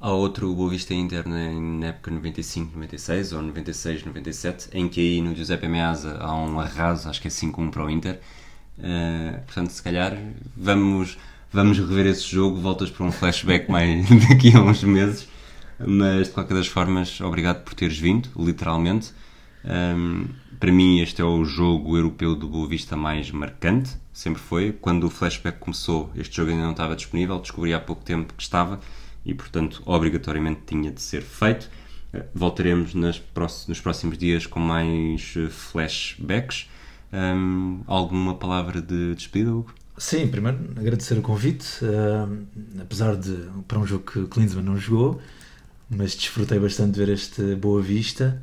[0.00, 5.34] Há outro Boa Vista Inter na, na época 95-96 ou 96-97, em que aí no
[5.34, 8.20] Giuseppe Meazza há um arraso, acho que é 5-1 para o Inter.
[8.78, 10.16] Uh, portanto, se calhar
[10.56, 11.18] vamos,
[11.52, 15.28] vamos rever esse jogo, voltas para um flashback mais daqui a uns meses.
[15.78, 19.12] Mas de qualquer das formas, obrigado por teres vindo, literalmente.
[19.64, 20.26] Um,
[20.58, 24.72] para mim, este é o jogo europeu do Boa Vista mais marcante, sempre foi.
[24.72, 28.42] Quando o flashback começou, este jogo ainda não estava disponível, descobri há pouco tempo que
[28.42, 28.80] estava
[29.24, 31.70] e, portanto, obrigatoriamente tinha de ser feito.
[32.12, 33.22] Eh, Voltaremos nas
[33.68, 36.68] nos próximos dias com mais eh, flashbacks.
[37.12, 39.72] Um, alguma palavra de despedida, Hugo?
[39.98, 42.28] Sim, primeiro agradecer o convite, ah,
[42.80, 45.20] apesar de para um jogo que Klinsmann não jogou,
[45.90, 48.40] mas desfrutei bastante de ver este Boa Vista.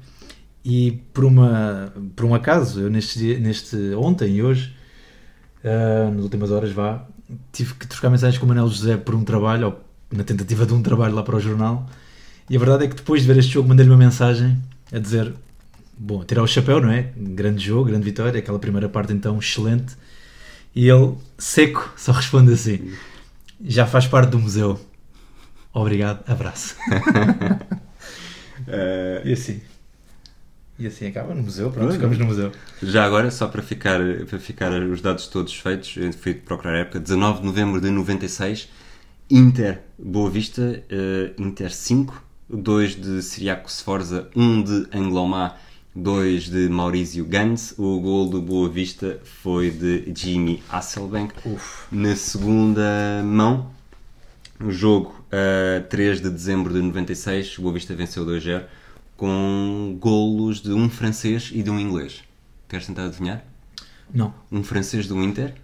[0.65, 4.75] E por uma por um acaso eu neste neste ontem e hoje
[5.63, 7.07] ah, nas últimas horas vá
[7.53, 9.79] tive que trocar mensagens com o Manel José por um trabalho ou
[10.11, 11.89] na tentativa de um trabalho lá para o jornal.
[12.49, 14.57] E a verdade é que depois de ver este jogo mandei-lhe uma mensagem
[14.91, 15.33] a dizer
[15.97, 17.13] bom, tirar o chapéu, não é?
[17.17, 19.95] Grande jogo, grande vitória, aquela primeira parte então excelente
[20.75, 22.93] e ele, seco, só responde assim:
[23.63, 24.79] Já faz parte do museu.
[25.73, 26.75] Obrigado, abraço.
[29.23, 29.61] E assim.
[30.77, 31.93] E assim acaba no museu, pronto, Olha.
[31.93, 32.51] ficamos no museu.
[32.83, 36.79] Já agora, só para ficar, para ficar os dados todos feitos, eu fui procurar a
[36.79, 38.67] época, 19 de novembro de 96,
[39.29, 45.59] Inter Boa Vista, eh, Inter 5, 2 de Siriaco Sforza, 1 de Anglomar,
[45.95, 47.73] 2 de Maurício Gans.
[47.77, 51.33] O gol do Boa Vista foi de Jimmy Hasselbank.
[51.45, 51.87] Uf.
[51.89, 53.71] Na segunda mão,
[54.59, 58.65] o jogo, a 3 de dezembro de 96, o Boa Vista venceu 2-0
[59.15, 62.23] com golos de um francês e de um inglês.
[62.67, 63.45] Queres tentar adivinhar?
[64.13, 64.33] Não.
[64.51, 65.55] Um francês do Inter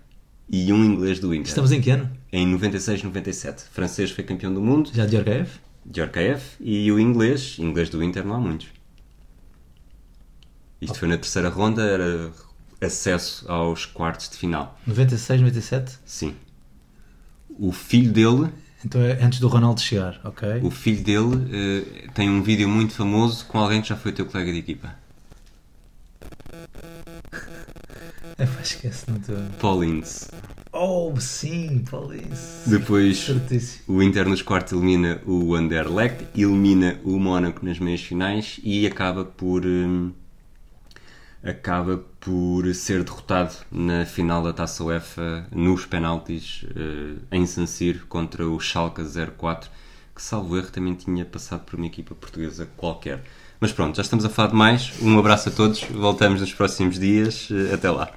[0.49, 1.49] e um inglês do Inter.
[1.49, 2.09] Estamos em que ano?
[2.31, 3.67] Em 96-97.
[3.67, 5.49] O francês foi campeão do mundo, Já de Orgaev?
[5.85, 8.67] Djorkaeff, e o inglês, inglês do Inter não há muitos.
[10.81, 12.31] Isto foi na terceira ronda, era
[12.81, 14.79] acesso aos quartos de final.
[14.87, 15.99] 96, 97?
[16.03, 16.35] Sim.
[17.59, 18.49] O filho dele
[18.83, 20.59] Então é antes do Ronaldo chegar, ok?
[20.63, 24.25] O filho dele eh, tem um vídeo muito famoso com alguém que já foi teu
[24.25, 24.95] colega de equipa.
[28.37, 29.37] É, esquece, não estou.
[29.59, 30.27] Paulins.
[30.73, 32.31] Oh, sim, Paulinho.
[32.65, 33.97] Depois Certíssimo.
[33.97, 39.23] o Inter nos quartos elimina o Anderlecht, elimina o Mónaco nas meias finais e acaba
[39.25, 40.11] por hum,
[41.43, 48.05] acaba por ser derrotado na final da Taça UEFA nos penaltis eh, em San Siro
[48.07, 49.01] contra o Schalke
[49.37, 49.69] 04,
[50.15, 53.23] que salvo erro também tinha passado por uma equipa portuguesa qualquer.
[53.59, 54.91] Mas pronto, já estamos a falar de mais.
[55.01, 57.47] Um abraço a todos, voltamos nos próximos dias.
[57.51, 58.11] Eh, Até lá.